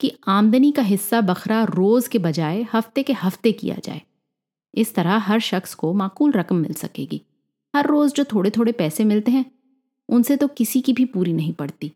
कि 0.00 0.12
आमदनी 0.26 0.72
का 0.72 0.82
हिस्सा 0.82 1.20
बखरा 1.20 1.64
रोज़ 1.64 2.08
के 2.08 2.18
बजाय 2.18 2.62
हफ़्ते 2.72 3.02
के 3.02 3.12
हफ़्ते 3.12 3.52
किया 3.52 3.76
जाए। 3.84 4.02
इस 4.74 4.94
तरह 4.94 5.16
हर 5.16 5.40
शख्स 5.40 5.74
को 5.74 5.92
माकूल 5.92 6.32
रकम 6.32 6.56
मिल 6.56 6.72
सकेगी। 6.72 7.22
हर 7.74 7.86
रोज़ 7.86 8.14
जो 8.14 8.24
थोड़े 8.24 8.50
थोड़े 8.50 8.72
पैसे 8.72 9.04
मिलते 9.04 9.30
हैं 9.30 9.44
उनसे 10.08 10.36
तो 10.36 10.48
किसी 10.50 10.80
की 10.80 10.92
भी 10.92 11.04
पूरी 11.06 11.32
नहीं 11.32 11.52
पड़ती। 11.54 11.92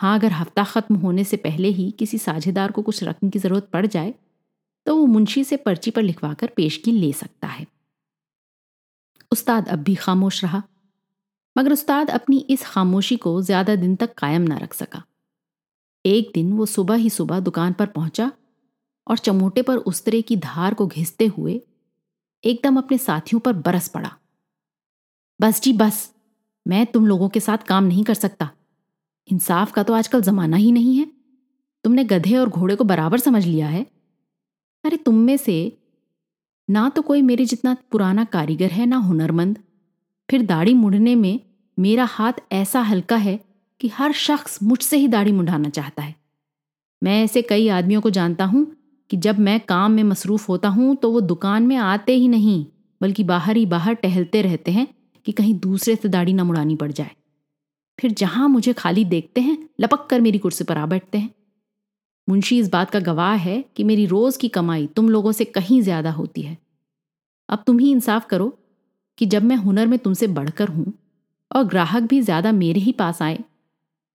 हाँ 0.00 0.18
अगर 0.18 0.32
हफ़्ता 0.32 0.64
ख़त्म 0.66 0.94
होने 0.96 1.24
से 1.24 1.36
पहले 1.38 1.68
ही 1.70 1.90
किसी 1.90 2.18
साझेदार 2.18 2.72
को 2.72 2.82
कुछ 2.82 3.02
रकम 3.04 3.30
की 3.30 3.38
ज़रूरत 3.38 3.68
पड़ 3.72 3.86
जाए 3.86 4.14
तो 4.86 4.96
वो 4.96 5.06
मुंशी 5.06 5.42
से 5.44 5.56
पर्ची 5.58 5.90
पर 5.90 6.02
लिखवा 6.02 6.32
कर 6.34 6.50
पेशगी 6.56 6.92
ले 6.92 7.12
सकता 7.14 7.46
है। 7.48 7.66
उस्ताद 9.32 9.68
अब 9.68 9.78
भी 9.78 9.94
खामोश 9.94 10.42
रहा, 10.44 10.62
मगर 11.56 11.72
उस्ताद 11.72 12.10
अपनी 12.10 12.38
इस 12.50 12.64
खामोशी 12.64 13.16
को 13.16 13.40
ज़्यादा 13.42 13.74
दिन 13.76 13.94
तक 13.96 14.14
कायम 14.14 14.42
ना 14.42 14.56
रख 14.56 14.74
सका। 14.74 15.02
एक 16.04 16.30
दिन 16.34 16.52
वो 16.52 16.66
सुबह 16.66 16.94
ही 16.94 17.10
सुबह 17.10 17.40
दुकान 17.40 17.72
पर 17.72 17.86
पहुँचा 17.88 18.30
और 19.06 19.18
चमोटे 19.18 19.62
पर 19.62 19.76
उस्तरे 19.86 20.22
की 20.22 20.36
धार 20.38 20.74
को 20.74 20.86
घिसते 20.86 21.26
हुए 21.28 21.60
एकदम 22.44 22.76
अपने 22.76 22.98
साथियों 22.98 23.40
पर 23.40 23.52
बरस 23.60 23.88
पड़ा। 23.88 24.10
बस 25.40 25.60
जी, 25.62 25.72
बस। 25.74 26.10
मैं 26.70 26.84
तुम 26.86 27.06
लोगों 27.06 27.28
के 27.28 27.40
साथ 27.40 27.58
काम 27.58 27.84
नहीं 27.84 28.04
कर 28.04 28.14
सकता। 28.14 28.50
इंसाफ 29.28 29.72
का 29.72 29.82
तो 29.82 29.94
आजकल 29.94 30.22
जमाना 30.22 30.56
ही 30.56 30.72
नहीं 30.72 30.96
है। 30.98 31.06
तुमने 31.84 32.04
गधे 32.04 32.36
और 32.36 32.48
घोड़े 32.48 32.76
को 32.76 32.84
बराबर 32.84 33.18
समझ 33.18 33.44
लिया 33.46 33.68
है? 33.68 33.86
अरे 34.84 34.96
तुम 34.96 35.14
में 35.14 35.36
से 35.36 35.56
ना 36.68 36.88
तो 36.88 37.02
कोई 37.02 37.22
मेरे 37.22 37.44
जितना 37.44 37.76
पुराना 37.90 38.24
कारीगर 38.24 38.70
है, 38.70 38.86
ना 38.86 38.96
हुनरमंद। 38.96 39.58
फिर 40.28 40.42
दाढ़ी 40.42 40.74
मुड़ने 40.74 41.14
में 41.14 41.40
मेरा 41.78 42.04
हाथ 42.04 42.32
ऐसा 42.52 42.80
हल्का 42.80 43.16
है 43.16 43.38
कि 43.80 43.88
हर 43.88 44.12
शख्स 44.12 44.62
मुझसे 44.62 44.96
ही 44.96 45.08
दाढ़ी 45.08 45.32
मुंडाना 45.32 45.68
चाहता 45.68 46.02
है। 46.02 46.14
मैं 47.02 47.22
ऐसे 47.24 47.42
कई 47.42 47.68
आदमियों 47.68 48.00
को 48.00 48.10
जानता 48.10 48.44
हूँ 48.44 48.66
कि 49.10 49.16
जब 49.16 49.38
मैं 49.38 49.58
काम 49.60 49.92
में 49.92 50.02
मसरूफ 50.02 50.48
होता 50.48 50.68
हूँ 50.68 50.94
तो 50.96 51.10
वो 51.10 51.20
दुकान 51.20 51.66
में 51.66 51.76
आते 51.76 52.14
ही 52.14 52.28
नहीं, 52.28 52.64
बल्कि 53.00 53.24
बाहर 53.24 53.56
ही 53.56 53.66
बाहर 53.66 53.94
टहलते 53.94 54.42
रहते 54.42 54.70
हैं 54.70 54.86
कि 55.26 55.32
कहीं 55.32 55.54
दूसरे 55.60 55.96
से 55.96 56.08
दाढ़ी 56.08 56.32
ना 56.32 56.44
मुड़ानी 56.44 56.76
पड़ 56.76 56.90
जाए। 56.92 57.10
फिर 57.98 58.12
जहाँ 58.12 58.48
मुझे 58.48 58.72
खाली 58.72 59.04
देखते 59.04 59.40
हैं, 59.40 59.58
लपक 59.80 60.06
कर 60.10 60.20
मेरी 60.20 60.38
कुर्सी 60.38 60.64
पर 60.64 60.78
आ 60.78 60.86
बैठते 60.86 61.18
हैं। 61.18 61.30
मुंशी, 62.28 62.58
इस 62.58 62.68
बात 62.68 62.90
का 62.90 63.00
गवाह 63.00 63.34
है 63.34 63.62
कि 63.76 63.84
मेरी 63.84 64.06
रोज 64.06 64.36
की 64.36 64.48
कमाई 64.48 64.86
तुम 64.86 65.08
लोगों 65.08 65.32
से 65.32 65.44
कहीं 65.46 65.80
ज़्यादा 65.82 66.10
होती 66.12 66.42
है। 66.42 66.56
अब 67.48 67.62
तुम 67.66 67.78
ही 67.78 67.90
इंसाफ 67.90 68.26
करो 68.26 68.48
कि 69.18 69.26
जब 69.26 69.42
मैं 69.42 69.56
हुनर 69.56 69.86
में 69.86 69.98
तुमसे 69.98 70.26
बढ़कर 70.28 70.68
हूँ 70.68 70.92
और 71.50 71.64
ग्राहक 71.64 72.02
भी 72.02 72.20
ज़्यादा 72.22 72.52
मेरे 72.52 72.80
ही 72.80 72.92
पास 72.92 73.22
आए, 73.22 73.38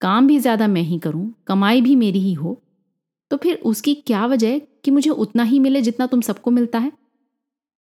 काम 0.02 0.28
भी 0.28 0.40
ज़्यादा 0.40 0.68
मैं 0.68 0.82
ही 0.82 1.00
करूँ, 1.00 1.34
कमाई 1.48 1.82
भी 1.82 1.96
मेरी 1.96 2.20
ही 2.20 2.34
हो 2.34 2.62
तो 3.32 3.38
फिर 3.38 3.56
उसकी 3.66 3.94
क्या 3.98 4.26
वजह 4.26 4.60
कि 4.84 4.92
मुझे 4.92 5.10
उतना 5.10 5.44
ही 5.44 5.60
मिले 5.60 5.82
जितना 5.82 6.06
तुम 6.08 6.22
सबको 6.22 6.52
मिलता 6.52 6.80
है? 6.80 6.92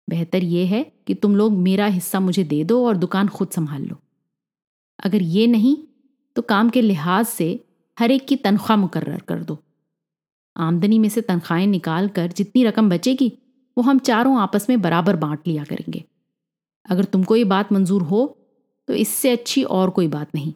बेहतर 0.07 0.43
यह 0.43 0.69
है 0.69 0.81
कि 1.09 1.13
तुम 1.15 1.35
लोग 1.35 1.53
मेरा 1.53 1.85
हिस्सा 1.87 2.19
मुझे 2.19 2.43
दे 2.43 2.63
दो 2.63 2.85
और 2.87 2.97
दुकान 2.97 3.27
खुद 3.27 3.49
संभाल 3.49 3.83
लो। 3.83 3.95
अगर 4.99 5.21
ये 5.21 5.47
नहीं 5.47 5.75
तो 6.35 6.41
काम 6.41 6.69
के 6.69 6.81
लिहाज 6.81 7.25
से 7.25 7.47
हर 7.97 8.11
एक 8.11 8.27
की 8.27 8.35
तनख्वाह 8.35 8.77
मुकर्र 8.77 9.17
कर 9.19 9.43
दो। 9.43 9.57
आमदनी 10.55 10.99
में 10.99 11.09
से 11.09 11.21
तनख्वाहें 11.21 11.65
निकाल 11.67 12.07
कर 12.09 12.31
जितनी 12.31 12.63
रकम 12.63 12.89
बचेगी, 12.89 13.31
वो 13.77 13.83
हम 13.83 13.99
चारों 13.99 14.39
आपस 14.39 14.69
में 14.69 14.81
बराबर 14.81 15.15
बांट 15.15 15.47
लिया 15.47 15.63
करेंगे। 15.63 16.03
अगर 16.85 17.03
तुमको 17.05 17.35
ये 17.35 17.43
बात 17.45 17.71
मंजूर 17.71 18.01
हो 18.01 18.25
तो 18.87 18.93
इससे 18.95 19.31
अच्छी 19.31 19.63
और 19.63 19.89
कोई 19.89 20.07
बात 20.07 20.35
नहीं। 20.35 20.53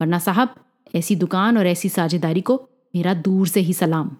वरना 0.00 0.18
साहब, 0.18 0.54
ऐसी 0.94 1.16
दुकान 1.16 1.58
और 1.58 1.66
ऐसी 1.66 1.88
साझेदारी 1.88 2.40
को 2.40 2.56
मेरा 2.96 3.14
दूर 3.14 3.48
से 3.48 3.60
ही 3.60 3.72
सलाम। 3.72 4.16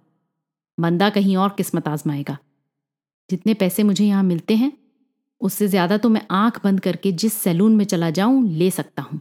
बंदा 0.79 1.11
कहीं 1.11 1.37
और 1.37 1.49
किस्मत 1.49 1.89
आजमाएगा। 1.89 2.39
जितने 3.31 3.55
पैसे 3.55 3.83
मुझे 3.83 4.05
यहाँ 4.07 4.23
मिलते 4.23 4.57
हैं 4.57 4.73
उससे 5.41 5.69
ज़्यादा 5.69 5.97
तो 5.97 6.09
मैं 6.09 6.27
आँख 6.31 6.65
बंद 6.65 6.81
करके 6.81 7.13
जिस 7.13 7.33
सैलून 7.33 7.77
में 7.77 7.85
चला 7.85 8.11
जाऊँ, 8.11 8.49
ले 8.49 8.71
सकता 8.71 9.03
हूँ। 9.03 9.21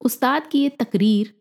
उस्ताद 0.00 0.46
की 0.46 0.62
ये 0.62 0.68
तकरीर 0.68 1.34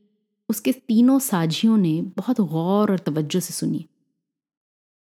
उसके 0.50 0.72
तीनों 0.72 1.19
साझियों 1.19 1.78
ने 1.78 2.02
बहुत 2.17 2.41
गौर 2.41 2.91
और 2.91 3.00
तवज्जो 3.00 3.39
से 3.39 3.54
सुनी। 3.54 3.86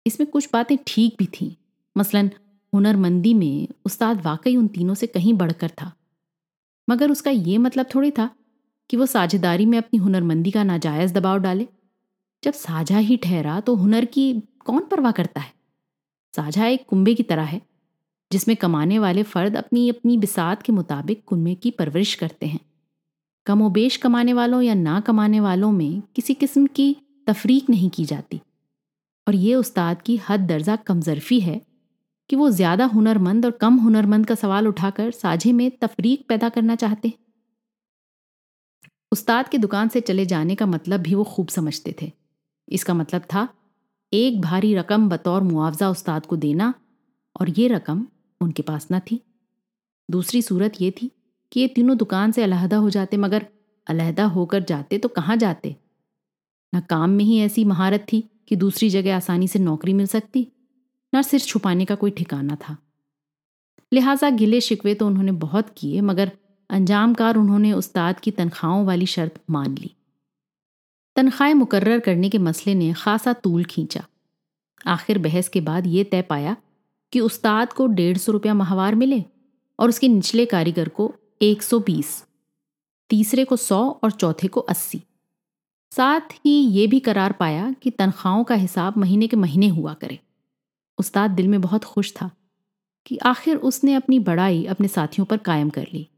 इसमें 0.06 0.30
कुछ 0.30 0.48
बातें 0.52 0.76
ठीक 0.86 1.16
भी 1.18 1.26
थीं। 1.26 1.50
मसलन, 1.96 2.30
हुनरमंदी 2.72 3.34
में 3.34 3.68
उस्ताद 3.84 4.20
वाकई 4.20 4.56
उन 4.56 4.68
तीनों 4.68 4.94
से 4.94 5.06
कहीं 5.06 5.34
बढ़कर 5.34 5.68
था। 5.68 5.92
मगर 6.88 7.10
उसका 7.10 7.30
ये 7.30 7.58
मतलब 7.58 7.86
थोड़ी 7.94 8.10
था 8.10 8.30
कि 8.90 8.96
वो 8.96 9.06
साझेदारी 9.06 9.66
में 9.66 9.78
अपनी 9.78 9.98
हुनरमंदी 9.98 10.50
का 10.50 10.64
नाजायज़ 10.64 11.14
दबाव 11.14 11.38
डाले। 11.38 11.66
जब 12.42 12.52
साझा 12.52 12.98
ही 12.98 13.16
ठहरा 13.16 13.60
तो 13.60 13.74
हुनर 13.74 14.04
की 14.04 14.32
कौन 14.66 14.84
परवाह 14.86 15.12
करता 15.12 15.40
है? 15.40 15.52
साझा 16.34 16.66
एक 16.66 16.84
कुंबे 16.88 17.14
की 17.14 17.22
तरह 17.22 17.42
है। 17.42 17.60
जिसमें 18.34 18.56
कमाने 18.56 18.98
वाले 18.98 19.22
फर्द 19.24 19.56
अपनी 19.56 19.88
अपनी 19.88 20.16
बिसात 20.18 20.62
के 20.62 20.72
मुताबिक 20.72 21.24
कुंबे 21.26 21.54
की 21.56 21.70
परवरिश 21.72 22.14
करते 22.14 22.46
हैं। 22.46 22.60
कमोबेश 23.46 23.96
कमाने 23.96 24.32
वालों 24.32 24.62
या 24.62 24.74
ना 24.76 25.00
कमाने 25.00 25.40
वालों 25.40 25.70
में 25.72 26.02
किसी 26.16 26.34
किस्म 26.34 26.66
की 26.66 26.96
तफरीक 27.26 27.70
नहीं 27.70 27.90
की 27.90 28.04
जाती। 28.04 28.40
और 29.26 29.34
ये 29.36 29.54
उस्ताद 29.54 30.02
की 30.02 30.16
हद 30.28 30.40
दर्जा 30.40 30.76
कमजरफी 30.86 31.40
है 31.40 31.60
कि 32.30 32.36
वो 32.36 32.48
ज़्यादा 32.50 32.84
हुनरमंद 32.84 33.46
और 33.46 33.50
कम 33.60 33.76
हुनरमंद 33.78 34.26
का 34.26 34.34
सवाल 34.34 34.68
उठाकर 34.68 35.10
साझे 35.10 35.52
में 35.52 35.70
तफरीक 35.78 36.24
पैदा 36.28 36.48
करना 36.48 36.74
चाहते 36.76 37.08
हैं। 37.08 37.18
उस्ताद 39.12 39.48
की 39.48 39.58
दुकान 39.58 39.88
से 39.88 40.00
चले 40.00 40.26
जाने 40.26 40.54
का 40.54 40.66
मतलब 40.66 41.00
भी 41.00 41.14
वो 41.14 41.24
खूब 41.24 41.48
समझते 41.48 41.94
थे। 42.02 42.10
इसका 42.68 42.94
मतलब 42.94 43.22
था, 43.24 43.48
एक 44.12 44.40
भारी 44.40 44.74
रकम 44.74 45.08
बतौर 45.08 45.42
मुआवजा 45.42 45.90
उस्ताद 45.90 46.26
को 46.26 46.36
देना 46.38 46.72
और 47.40 47.50
ये 47.50 47.68
रकम 47.68 48.06
उनके 48.44 48.62
पास 48.62 48.88
न 48.92 48.98
थी। 49.00 49.20
दूसरी 50.08 50.42
सूरत 50.42 50.80
ये 50.80 50.90
थी 50.90 51.10
कि 51.52 51.60
ये 51.60 51.68
तीनों 51.68 51.96
दुकान 51.96 52.32
से 52.32 52.42
अलहदा 52.42 52.76
हो 52.76 52.90
जाते, 52.90 53.16
मगर 53.16 53.46
अलहदा 53.86 54.24
होकर 54.24 54.62
जाते 54.62 54.98
तो 54.98 55.08
कहाँ 55.08 55.36
जाते? 55.36 55.76
न 56.72 56.80
काम 56.80 57.10
में 57.10 57.24
ही 57.24 57.38
ऐसी 57.38 57.64
महारत 57.64 58.06
थी 58.12 58.22
कि 58.48 58.56
दूसरी 58.56 58.90
जगह 58.90 59.16
आसानी 59.16 59.48
से 59.48 59.58
नौकरी 59.58 59.92
मिल 59.92 60.06
सकती, 60.06 60.46
न 61.14 61.22
सिर 61.22 61.40
छुपाने 61.40 61.84
का 61.84 61.94
कोई 61.94 62.10
ठिकाना 62.10 62.56
था। 62.56 62.76
लिहाजा 63.92 64.30
गिले 64.30 64.60
शिकवे 64.60 64.94
तो 64.94 65.06
उन्होंने 65.06 65.32
बहुत 65.32 65.74
किए, 65.76 66.00
मगर 66.00 66.32
अंजामकार 66.70 67.36
उन्होंने 67.36 67.72
उस्ताद 67.72 68.20
की 68.20 68.30
तनख्वाहों 68.30 68.84
वाली 68.86 69.06
शर्त 69.06 69.40
मान 69.50 69.76
ली। 69.78 69.90
तनख्वाहें 71.16 71.54
मुकर्र 71.54 71.98
करने 71.98 72.28
के 72.28 72.38
मसले 72.38 72.74
ने 72.74 72.92
खासा 72.92 73.32
तूल 73.32 73.64
खींचा। 73.64 74.04
आखिर 74.86 75.18
बहस 75.18 75.48
के 75.48 75.60
बाद 75.60 75.86
ये 75.86 76.04
तय 76.04 76.22
पाया 76.22 76.56
कि 77.14 77.20
उस्ताद 77.20 77.72
को 77.72 77.86
डेढ़ 77.86 78.16
सौ 78.16 78.32
रुपया 78.32 78.54
माहवार 78.54 78.94
मिले 78.94 79.24
और 79.78 79.88
उसके 79.88 80.08
निचले 80.08 80.46
कारीगर 80.46 80.88
को 80.88 81.14
120, 81.42 82.24
तीसरे 83.10 83.44
को 83.44 83.56
सौ 83.56 84.00
और 84.04 84.10
चौथे 84.10 84.48
को 84.48 84.60
80। 84.60 85.02
साथ 85.92 86.20
ही 86.20 86.50
ये 86.50 86.86
भी 86.86 87.00
करार 87.00 87.32
पाया 87.32 87.72
कि 87.82 87.90
तनख्वाहों 87.90 88.44
का 88.44 88.54
हिसाब 88.54 88.96
महीने 88.96 89.26
के 89.26 89.36
महीने 89.36 89.68
हुआ 89.68 89.94
करे। 89.94 90.18
उस्ताद 90.98 91.30
दिल 91.30 91.48
में 91.48 91.60
बहुत 91.60 91.84
खुश 91.84 92.12
था 92.12 92.30
कि 93.06 93.16
आखिर 93.16 93.56
उसने 93.56 93.94
अपनी 93.94 94.18
बड़ाई 94.18 94.64
अपने 94.64 94.88
साथियों 94.88 95.26
पर 95.26 95.36
कायम 95.36 95.70
कर 95.70 95.86
ली। 95.92 96.08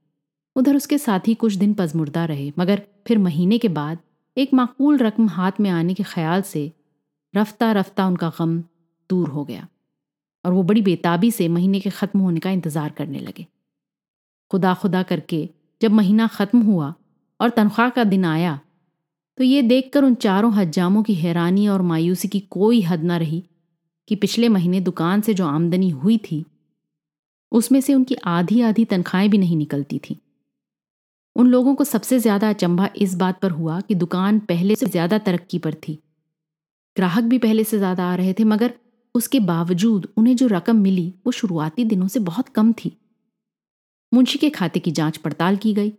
उधर 0.56 0.76
उसके 0.76 0.98
साथी 0.98 1.34
कुछ 1.34 1.54
दिन 1.54 1.74
पजमुर्दा 1.74 2.24
रहे 2.24 2.52
मगर 2.58 2.82
फिर 3.06 3.18
महीने 3.18 3.58
के 3.58 3.68
बाद 3.68 3.98
एक 4.36 4.54
माकूल 4.54 4.98
रकम 4.98 5.28
हाथ 5.28 5.52
में 5.60 5.70
आने 5.70 5.94
के 5.94 6.02
ख्याल 6.02 6.42
से 6.42 6.72
रफ्ता 7.36 7.72
रफ्ता 7.72 8.06
उनका 8.06 8.32
गम 8.40 8.60
दूर 9.10 9.28
हो 9.28 9.44
गया। 9.44 9.68
और 10.46 10.52
वो 10.52 10.62
बड़ी 10.64 10.82
बेताबी 10.82 11.30
से 11.32 11.48
महीने 11.50 11.80
के 11.80 11.90
ख़त्म 11.92 12.20
होने 12.20 12.40
का 12.40 12.50
इंतज़ार 12.52 12.90
करने 12.92 13.18
लगे। 13.20 13.46
खुदा 14.50 14.74
खुदा 14.76 15.02
करके 15.04 15.48
जब 15.80 15.92
महीना 15.92 16.26
ख़त्म 16.28 16.60
हुआ 16.62 16.92
और 17.40 17.50
तनख्वाह 17.52 17.88
का 17.90 18.04
दिन 18.06 18.24
आया 18.26 18.58
तो 19.38 19.44
ये 19.44 19.62
देखकर 19.64 20.04
उन 20.04 20.14
चारों 20.16 20.52
हजामों 20.54 21.02
की 21.02 21.14
हैरानी 21.16 21.66
और 21.68 21.82
मायूसी 21.84 22.28
की 22.28 22.40
कोई 22.50 22.80
हद 22.82 23.02
न 23.04 23.18
रही 23.18 23.42
कि 24.08 24.16
पिछले 24.16 24.48
महीने 24.50 24.80
दुकान 24.82 25.20
से 25.20 25.34
जो 25.34 25.46
आमदनी 25.46 25.88
हुई 25.90 26.16
थी, 26.20 26.44
उसमें 27.52 27.80
से 27.80 27.94
उनकी 27.94 28.14
आधी 28.26 28.60
आधी 28.62 28.84
तनख्वाहें 28.86 29.28
भी 29.30 29.38
नहीं 29.38 29.56
निकलती 29.56 29.98
थीं। 30.00 30.16
उन 31.36 31.46
लोगों 31.48 31.74
को 31.74 31.84
सबसे 31.84 32.18
ज़्यादा 32.20 32.50
अचंभा 32.50 32.88
इस 32.98 33.14
बात 33.16 33.40
पर 33.40 33.50
हुआ 33.50 33.80
कि 33.80 33.94
दुकान 33.96 34.38
पहले 34.48 34.74
से 34.76 34.86
ज़्यादा 34.88 35.18
तरक्की 35.20 35.58
पर 35.58 35.74
थी। 35.78 35.98
ग्राहक 36.96 37.24
भी 37.24 37.38
पहले 37.38 37.64
से 37.64 37.78
ज़्यादा 37.78 38.04
आ 38.04 38.14
रहे 38.14 38.32
थे, 38.32 38.44
मगर 38.46 38.72
उसके 39.16 39.40
बावजूद 39.40 40.08
उन्हें 40.16 40.36
जो 40.36 40.46
रकम 40.46 40.76
मिली, 40.76 41.14
वो 41.26 41.32
शुरुआती 41.32 41.84
दिनों 41.84 42.08
से 42.08 42.20
बहुत 42.20 42.48
कम 42.48 42.72
थी। 42.72 42.96
मुंशी 44.12 44.38
के 44.38 44.50
खाते 44.50 44.80
की 44.80 44.90
जाँच 44.90 45.16
पड़ताल 45.16 45.56
की 45.56 45.74
गई, 45.74 45.92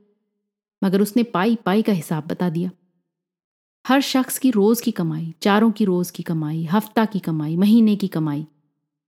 मगर 0.82 1.01
उसने 1.01 1.23
पाई 1.23 1.56
पाई 1.56 1.82
का 1.82 1.93
हिसाब 1.93 2.27
बता 2.27 2.49
दिया। 2.49 2.71
हर 3.86 4.01
शख्स 4.01 4.38
की 4.39 4.51
रोज 4.51 4.82
की 4.82 4.91
कमाई, 4.91 5.34
चारों 5.41 5.71
की 5.71 5.86
रोज 5.86 6.12
की 6.12 6.23
कमाई, 6.23 6.63
हफ़्ता 6.65 7.06
की 7.06 7.19
कमाई, 7.19 7.56
महीने 7.58 7.95
की 7.95 8.08
कमाई 8.08 8.45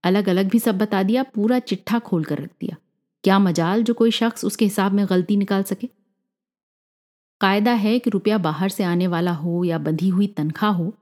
अलग 0.04 0.28
अलग 0.28 0.48
भी 0.48 0.58
सब 0.58 0.78
बता 0.78 1.02
दिया, 1.02 1.22
पूरा 1.24 1.58
चिट्ठा 1.58 1.98
खोल 1.98 2.24
कर 2.24 2.38
रख 2.38 2.50
दिया। 2.60 2.76
क्या 3.24 3.38
मजाल 3.38 3.82
जो 3.82 3.94
कोई 3.94 4.10
शख्स 4.10 4.44
उसके 4.44 4.64
हिसाब 4.64 4.92
में 4.92 5.04
गलती 5.10 5.36
निकाल 5.36 5.62
सके? 5.62 5.88
कायदा 7.40 7.72
है 7.72 7.98
कि 7.98 8.10
रुपया 8.10 8.38
बाहर 8.38 8.68
से 8.68 8.84
आने 8.84 9.06
वाला 9.06 9.32
हो 9.32 9.64
या 9.64 9.78
बंधी 9.78 10.08
हुई 10.08 10.26
तनख्वाह 10.26 10.72
हो 10.72 10.94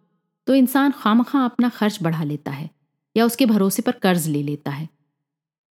तो 0.47 0.55
इंसान 0.55 0.93
खामखा 0.93 1.45
अपना 1.45 1.69
खर्च 1.69 1.99
बढ़ा 2.03 2.25
लेता 2.25 2.51
है। 2.51 2.71
या 3.19 3.25
उसके 3.27 3.47
भरोसे 3.47 3.83
पर 3.83 3.93
कर्ज 4.03 4.29
ले 4.29 4.43
लेता 4.43 4.71
है। 4.71 4.89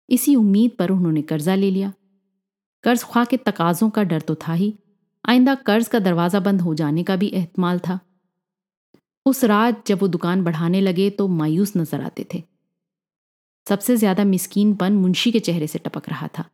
इसी 0.09 0.35
उम्मीद 0.35 0.71
पर 0.79 0.91
उन्होंने 0.91 1.21
कर्जा 1.23 1.55
ले 1.55 1.71
लिया। 1.71 1.93
कर्ज 2.83 3.03
ख्वाह 3.03 3.25
के 3.25 3.37
तकाजों 3.39 3.89
का 3.89 4.03
डर 4.03 4.21
तो 4.21 4.35
था 4.37 4.53
ही। 4.53 4.73
आइंदा 5.25 5.55
कर्ज 5.63 5.87
का 5.87 5.99
दरवाज़ा 5.99 6.39
बंद 6.39 6.61
हो 6.61 6.73
जाने 6.75 7.03
का 7.03 7.15
भी 7.15 7.27
एहतमाल 7.29 7.79
था। 7.79 7.99
उस 9.25 9.43
रात 9.43 9.87
जब 9.87 9.99
वो 9.99 10.07
दुकान 10.07 10.43
बढ़ाने 10.43 10.81
लगे 10.81 11.09
तो 11.09 11.27
मायूस 11.29 11.75
नज़र 11.77 12.01
आते 12.01 12.25
थे। 12.33 12.43
सबसे 13.67 13.95
ज़्यादा 13.97 14.23
मिस्कीनपन 14.25 14.93
मुंशी 14.93 15.31
के 15.31 15.39
चेहरे 15.39 15.67
से 15.67 15.79
टपक 15.79 16.09
रहा 16.09 16.27
था। 16.27 16.45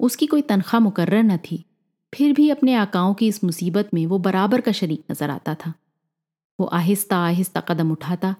उसकी 0.00 0.26
कोई 0.26 0.42
तनख्वाह 0.42 0.80
मुकर्र 0.80 1.22
न 1.22 1.36
थी। 1.40 1.64
फिर 2.12 2.32
भी 2.32 2.48
अपने 2.50 2.74
आकाओं 2.74 3.14
की 3.14 3.28
इस 3.28 3.42
मुसीबत 3.44 3.90
में 3.94 4.04
वो 4.06 4.18
बराबर 4.20 4.60
का 4.60 4.72
शरीक 4.72 5.04
नज़र 5.10 5.30
आता 5.30 5.54
था। 5.54 5.72
वो 6.58 6.66
आहिस्ता 6.74 7.18
आहिस्ता 7.18 7.60
कदम 7.60 7.90
उठाता 7.92 8.34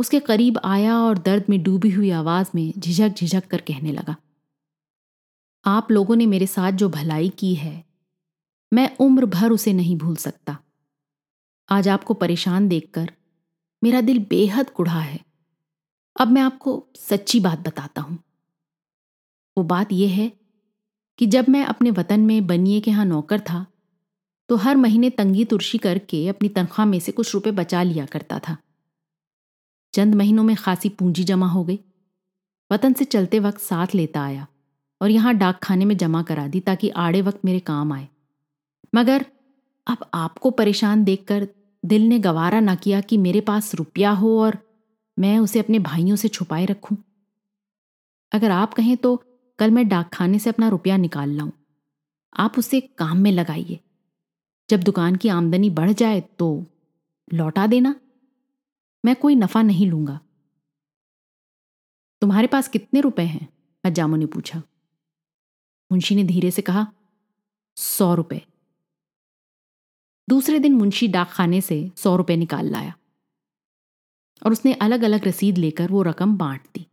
उसके 0.00 0.20
करीब 0.20 0.58
आया 0.64 0.96
और 0.98 1.18
दर्द 1.18 1.44
में 1.48 1.62
डूबी 1.62 1.90
हुई 1.90 2.10
आवाज़ 2.12 2.50
में 2.54 2.72
झिझक 2.78 3.08
झिझक 3.10 3.46
कर 3.46 3.60
कहने 3.60 3.92
लगा, 3.92 4.16
आप 5.64 5.90
लोगों 5.90 6.16
ने 6.16 6.26
मेरे 6.26 6.46
साथ 6.46 6.72
जो 6.72 6.88
भलाई 6.88 7.28
की 7.38 7.54
है, 7.54 7.84
मैं 8.72 8.96
उम्र 8.96 9.26
भर 9.28 9.50
उसे 9.50 9.72
नहीं 9.72 9.96
भूल 9.96 10.16
सकता। 10.16 10.56
आज 11.68 11.88
आपको 11.88 12.14
परेशान 12.14 12.68
देखकर 12.68 13.10
मेरा 13.82 14.00
दिल 14.00 14.18
बेहद 14.30 14.70
कुढ़ा 14.70 15.00
है। 15.00 15.20
अब 16.16 16.28
मैं 16.28 16.42
आपको 16.42 16.72
सच्ची 16.98 17.40
बात 17.40 17.58
बताता 17.58 18.00
हूँ। 18.00 18.18
वो 19.56 19.64
बात 19.66 19.92
यह 19.92 20.10
है 20.12 20.30
कि 21.18 21.26
जब 21.26 21.48
मैं 21.48 21.64
अपने 21.64 21.90
वतन 21.90 22.20
में 22.20 22.46
बनिए 22.46 22.80
के 22.80 22.90
यहाँ 22.90 23.04
नौकर 23.04 23.40
था 23.40 23.64
तो 24.48 24.56
हर 24.56 24.76
महीने 24.76 25.10
तंगी 25.10 25.44
तुर्शी 25.44 25.78
करके 25.78 26.26
अपनी 26.28 26.48
तनख्वाह 26.48 26.86
में 26.86 26.98
से 27.00 27.12
कुछ 27.12 27.34
रुपए 27.34 27.50
बचा 27.52 27.82
लिया 27.82 28.06
करता 28.06 28.38
था। 28.38 28.56
चंद 29.94 30.14
महीनों 30.14 30.42
में 30.44 30.54
खासी 30.56 30.88
पूंजी 30.88 31.24
जमा 31.24 31.46
हो 31.46 31.64
गई। 31.64 31.78
वतन 32.70 32.92
से 32.92 33.04
चलते 33.04 33.38
वक्त 33.38 33.60
साथ 33.60 33.94
लेता 33.94 34.22
आया 34.22 34.46
और 35.00 35.10
यहाँ 35.10 35.34
डाक 35.34 35.58
खाने 35.62 35.84
में 35.84 35.96
जमा 35.96 36.22
करा 36.22 36.46
दी 36.48 36.60
ताकि 36.60 36.88
आड़े 36.88 37.22
वक्त 37.22 37.44
मेरे 37.44 37.60
काम 37.60 37.92
आए। 37.92 38.08
मगर 38.94 39.24
अब 39.86 40.04
आपको 40.14 40.50
परेशान 40.50 41.04
देखकर 41.04 41.48
दिल 41.84 42.02
ने 42.02 42.18
गवारा 42.18 42.60
ना 42.60 42.74
किया 42.74 43.00
कि 43.00 43.16
मेरे 43.18 43.40
पास 43.40 43.74
रुपया 43.74 44.10
हो 44.10 44.38
और 44.40 44.58
मैं 45.18 45.38
उसे 45.38 45.58
अपने 45.58 45.78
भाइयों 45.78 46.16
से 46.16 46.28
छुपाए 46.28 46.64
रखूँ। 46.64 46.96
अगर 48.32 48.50
आप 48.50 48.74
कहें 48.74 48.96
तो 48.96 49.16
कल 49.58 49.70
मैं 49.70 49.88
डाक 49.88 50.10
खाने 50.12 50.38
से 50.38 50.50
अपना 50.50 50.68
रुपया 50.68 50.96
निकाल 50.96 51.30
लाऊं। 51.30 51.50
आप 52.36 52.58
उसे 52.58 52.80
काम 52.80 53.18
में 53.18 53.30
लगाइए। 53.32 53.78
जब 54.68 54.82
दुकान 54.82 55.16
की 55.16 55.28
आमदनी 55.28 55.70
बढ़ 55.70 55.92
जाए 55.92 56.20
तो 56.38 56.66
लौटा 57.34 57.66
देना। 57.66 57.94
मैं 59.04 59.14
कोई 59.16 59.34
नफा 59.34 59.62
नहीं 59.62 59.86
लूँगा। 59.90 60.20
तुम्हारे 62.22 62.46
पास 62.46 62.68
कितने 62.68 63.00
रुपए 63.00 63.22
हैं? 63.22 63.48
अजामो 63.84 64.16
ने 64.16 64.26
पूछा। 64.26 64.62
मुंशी 65.90 66.14
ने 66.14 66.24
धीरे 66.24 66.50
से 66.50 66.62
कहा, 66.62 66.86
सौ 67.76 68.14
रुपए। 68.14 68.40
दूसरे 70.28 70.58
दिन 70.58 70.74
मुंशी 70.74 71.08
डाक 71.08 71.30
खाने 71.30 71.60
से 71.60 71.90
सौ 71.96 72.16
रुपए 72.16 72.36
निकाल 72.36 72.70
लाया 72.70 72.94
और 74.42 74.52
उसने 74.52 74.72
अलग 74.72 75.02
अलग 75.02 75.26
रसीद 75.26 75.58
लेकर 75.58 75.90
वो 75.90 76.02
रकम 76.02 76.36
बांट 76.36 76.66
दी। 76.74 76.86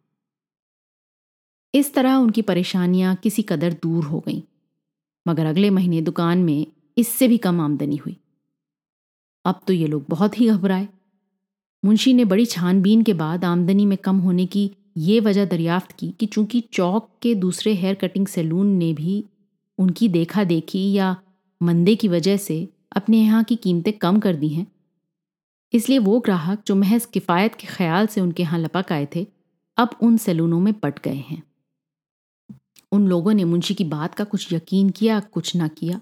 इस 1.73 1.93
तरह 1.93 2.15
उनकी 2.15 2.41
परेशानियाँ 2.41 3.15
किसी 3.15 3.41
कदर 3.41 3.73
दूर 3.73 4.05
हो 4.05 4.19
गईं, 4.19 4.41
मगर 5.25 5.45
अगले 5.45 5.69
महीने 5.69 6.01
दुकान 6.01 6.43
में 6.43 6.65
इससे 6.97 7.27
भी 7.27 7.37
कम 7.37 7.61
आमदनी 7.61 7.95
हुई। 7.95 8.17
अब 9.45 9.61
तो 9.67 9.73
ये 9.73 9.87
लोग 9.87 10.05
बहुत 10.09 10.39
ही 10.39 10.49
घबराए। 10.49 10.87
मुंशी 11.87 12.13
ने 12.13 12.23
बड़ी 12.25 12.45
छानबीन 12.45 13.03
के 13.03 13.13
बाद 13.13 13.43
आमदनी 13.45 13.85
में 13.85 13.97
कम 13.97 14.17
होने 14.17 14.45
की 14.45 14.69
ये 14.97 15.19
वजह 15.19 15.45
दरियाफ्त 15.45 15.91
की 15.91 16.09
कि 16.11 16.25
चूँकि 16.25 16.59
चौक 16.73 17.09
के 17.21 17.33
दूसरे 17.35 17.73
हेयर 17.73 17.95
कटिंग 17.95 18.25
सैलून 18.27 18.67
ने 18.77 18.91
भी 18.93 19.23
उनकी 19.79 20.07
देखा 20.09 20.43
देखी 20.43 20.81
या 20.93 21.15
मंदे 21.61 21.95
की 21.95 22.07
वजह 22.07 22.37
से 22.37 22.57
अपने 22.95 23.17
यहाँ 23.17 23.43
की 23.43 23.55
कीमतें 23.55 23.93
कम 23.93 24.19
कर 24.19 24.35
दी 24.35 24.47
हैं, 24.47 24.65
इसलिए 25.73 25.99
वो 25.99 26.19
ग्राहक 26.19 26.63
जो 26.67 26.75
महज 26.75 27.05
किफ़ायत 27.05 27.55
के 27.55 27.67
ख्याल 27.67 28.07
से 28.07 28.21
उनके 28.21 28.43
यहाँ 28.43 28.59
लपक 28.59 28.91
आए 28.91 29.07
थे, 29.15 29.25
अब 29.77 29.95
उन 30.01 30.17
सैलूनों 30.17 30.59
में 30.59 30.73
पट 30.73 30.99
गए 31.03 31.23
हैं। 31.29 31.41
उन 32.91 33.07
लोगों 33.07 33.33
ने 33.33 33.45
मुंशी 33.45 33.73
की 33.73 33.83
बात 33.85 34.15
का 34.15 34.23
कुछ 34.23 34.53
यकीन 34.53 34.89
किया, 34.89 35.19
कुछ 35.21 35.55
ना 35.55 35.67
किया। 35.69 35.99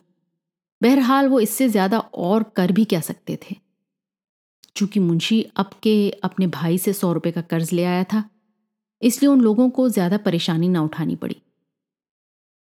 बहरहाल 0.82 1.28
वो 1.28 1.40
इससे 1.40 1.70
ज़्यादा 1.70 2.00
और 2.00 2.44
कर 2.56 2.72
भी 2.72 2.86
क्या 2.86 3.00
सकते 3.02 3.38
थे? 3.44 3.56
चूँकि 4.76 5.00
मुंशी 5.00 5.42
अब 5.56 5.70
के 5.84 6.10
अपने 6.24 6.48
भाई 6.50 6.78
से 6.78 6.94
सौ 6.94 7.12
रुपए 7.14 7.32
का 7.32 7.42
कर्ज 7.44 7.72
ले 7.74 7.84
आया 7.86 8.04
था, 8.04 8.24
इसलिए 9.02 9.30
उन 9.30 9.42
लोगों 9.42 9.70
को 9.70 9.88
ज़्यादा 9.90 10.18
परेशानी 10.20 10.68
ना 10.70 10.82
उठानी 10.82 11.16
पड़ी। 11.16 11.36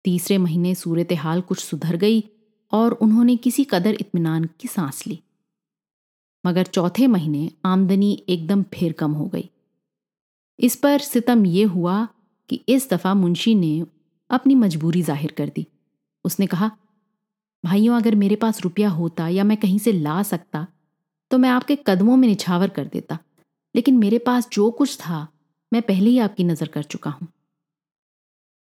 तीसरे 0.06 0.38
महीने 0.38 0.74
सूरत 0.76 1.14
हाल 1.20 1.42
कुछ 1.42 1.60
सुधर 1.60 1.96
गई 1.98 2.24
और 2.74 2.92
उन्होंने 2.94 3.36
किसी 3.38 3.64
कदर 3.64 3.94
इत्मीनान 3.94 4.50
की 4.60 4.68
सांस 4.68 5.06
ली। 5.08 5.20
मगर 6.44 6.66
चौथे 6.66 7.08
महीने 7.08 7.50
आमदनी 7.66 8.12
एकदम 8.30 8.64
फिर 8.74 8.92
कम 8.94 9.12
हो 9.12 9.26
गई। 9.28 9.50
इस 10.60 10.76
पर 10.76 11.00
सितम 11.00 11.46
यह 11.46 11.70
हुआ 11.70 12.08
कि 12.50 12.60
इस 12.70 12.90
दफ़ा 12.90 13.14
मुंशी 13.14 13.56
ने 13.56 13.86
अपनी 14.30 14.56
मजबूरी 14.56 15.02
ज़ाहिर 15.02 15.32
कर 15.32 15.50
दी। 15.56 15.66
उसने 16.26 16.48
कहा, 16.48 16.70
भाइयों, 17.64 17.98
अगर 17.98 18.16
मेरे 18.16 18.36
पास 18.36 18.62
रुपया 18.62 18.90
होता 18.92 19.28
या 19.30 19.44
मैं 19.44 19.58
कहीं 19.58 19.80
से 19.80 19.92
ला 19.92 20.22
सकता 20.24 20.66
तो 21.32 21.38
मैं 21.38 21.50
आपके 21.50 21.76
कदमों 21.88 22.16
में 22.18 22.28
निछावर 22.28 22.70
कर 22.70 22.86
देता। 22.86 23.18
लेकिन 23.76 23.98
मेरे 23.98 24.18
पास 24.20 24.50
जो 24.54 24.70
कुछ 24.72 24.98
था, 24.98 25.28
मैं 25.72 25.82
पहले 25.82 26.10
ही 26.10 26.20
आपकी 26.20 26.44
नज़र 26.44 26.68
कर 26.68 26.84
चुका 26.84 27.10
हूँ। 27.10 27.28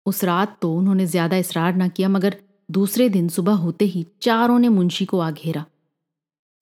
उस 0.06 0.22
रात 0.24 0.56
तो 0.62 0.72
उन्होंने 0.74 1.06
ज़्यादा 1.06 1.36
इसरार 1.36 1.74
ना 1.74 1.88
किया, 1.88 2.08
मगर 2.08 2.36
दूसरे 2.68 3.08
दिन 3.08 3.28
सुबह 3.28 3.52
होते 3.54 3.84
ही 3.84 4.06
चारों 4.22 4.58
ने 4.58 4.68
मुंशी 4.68 5.04
को 5.04 5.18
आ 5.18 5.30
घेरा। 5.30 5.64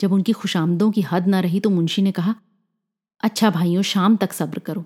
जब 0.00 0.12
उनकी 0.12 0.32
खुशामदों 0.32 0.90
की 0.90 1.00
हद 1.02 1.26
ना 1.26 1.40
रही 1.40 1.60
तो 1.60 1.70
मुंशी 1.70 2.02
ने 2.02 2.12
कहा 2.12 2.34
अच्छा 3.22 3.50
भाइयों, 3.50 3.82
शाम 3.82 4.16
तक 4.16 4.32
सब्र 4.32 4.58
करो। 4.58 4.84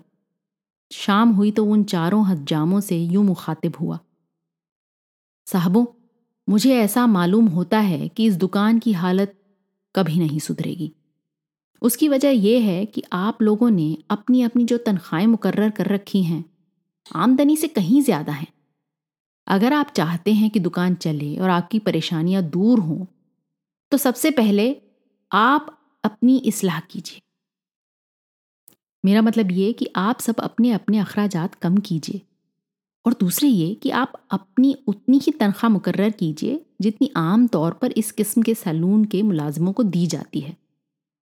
शाम 0.91 1.29
हुई 1.29 1.51
तो 1.51 1.65
उन 1.65 1.83
चारों 1.83 2.25
हजामों 2.25 2.79
से 2.79 2.97
यूँ 2.97 3.23
मुखातिब 3.23 3.75
हुआ। 3.75 3.99
साहबों, 5.47 5.85
मुझे 6.47 6.75
ऐसा 6.75 7.05
मालूम 7.07 7.47
होता 7.47 7.79
है 7.79 8.07
कि 8.07 8.25
इस 8.25 8.35
दुकान 8.35 8.79
की 8.79 8.93
हालत 8.93 9.33
कभी 9.95 10.19
नहीं 10.19 10.39
सुधरेगी। 10.39 10.91
उसकी 11.85 12.07
वजह 12.09 12.29
यह 12.29 12.63
है 12.63 12.85
कि 12.87 13.03
आप 13.13 13.41
लोगों 13.41 13.69
ने 13.71 13.97
अपनी 14.11 14.41
अपनी 14.43 14.63
जो 14.65 14.77
तनख्वाहें 14.79 15.27
मुकर्र 15.27 15.69
कर 15.71 15.87
रखी 15.87 16.23
हैं, 16.23 16.43
आमदनी 17.15 17.57
से 17.57 17.67
कहीं 17.69 18.01
ज़्यादा 18.03 18.33
हैं। 18.33 18.47
अगर 19.47 19.73
आप 19.73 19.91
चाहते 19.95 20.33
हैं 20.33 20.49
कि 20.49 20.59
दुकान 20.61 20.95
चले 20.97 21.35
और 21.37 21.49
आपकी 21.51 21.79
परेशानियाँ 21.81 22.41
दूर 22.45 22.79
हों 22.81 23.05
तो 23.91 23.97
सबसे 23.99 24.31
पहले 24.33 24.75
आप 25.31 25.67
अपनी 26.03 26.37
इसलाह 26.45 26.79
कीजिए। 26.81 27.21
मेरा 29.03 29.21
मतलब 29.21 29.51
ये 29.51 29.71
कि 29.73 29.87
आप 29.97 30.19
सब 30.21 30.39
अपने 30.41 30.71
अपने 30.71 30.99
अखराजात 30.99 31.55
कम 31.57 31.77
कीजिए। 31.79 32.21
और 33.05 33.13
दूसरे 33.13 33.47
ये 33.49 33.73
कि 33.75 33.89
आप 33.91 34.13
अपनी 34.31 34.75
उतनी 34.87 35.19
ही 35.23 35.31
तनख्वाह 35.33 35.71
मुकर्र 35.71 36.09
कीजिए 36.11 36.59
जितनी 36.81 37.09
आम 37.17 37.47
तौर 37.47 37.73
पर 37.73 37.91
इस 37.93 38.11
किस्म 38.13 38.41
के 38.41 38.53
सैलून 38.55 39.03
के 39.05 39.21
मुलाजमों 39.23 39.73
को 39.73 39.83
दी 39.85 40.05
जाती 40.07 40.39
है। 40.39 40.55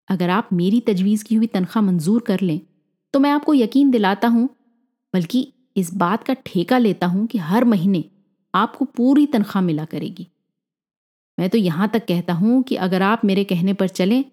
अगर 0.10 0.30
आप 0.30 0.50
मेरी 0.54 0.80
तजवीज़ 0.82 1.24
की 1.24 1.36
हुई 1.36 1.48
तनख्वाह 1.50 1.84
मंजूर 1.84 2.22
कर 2.22 2.42
लें 2.42 2.60
तो 3.14 3.20
मैं 3.20 3.32
आपको 3.32 3.54
यकीन 3.54 3.92
दिलाता 3.92 4.28
हूँ, 4.28 4.50
बल्कि 5.14 5.48
इस 5.78 5.94
बात 5.96 6.24
का 6.24 6.34
ठेका 6.46 6.78
लेता 6.78 7.08
हूँ 7.08 7.26
कि 7.28 7.38
हर 7.40 7.64
महीने 7.66 8.04
आपको 8.54 8.86
पूरी 8.88 9.26
तनख्वाह 9.28 9.64
मिला 9.64 9.86
करेगी। 9.88 10.28
मैं 11.38 11.50
तो 11.50 11.58
यहाँ 11.58 11.88
तक 11.90 12.06
कहता 12.08 12.34
हूँ 12.34 12.62
कि 12.64 12.76
अगर 12.78 13.02
आप 13.02 13.26
मेरे 13.26 13.44
कहने 13.46 13.74
पर 13.74 13.88
चलें 13.90 14.24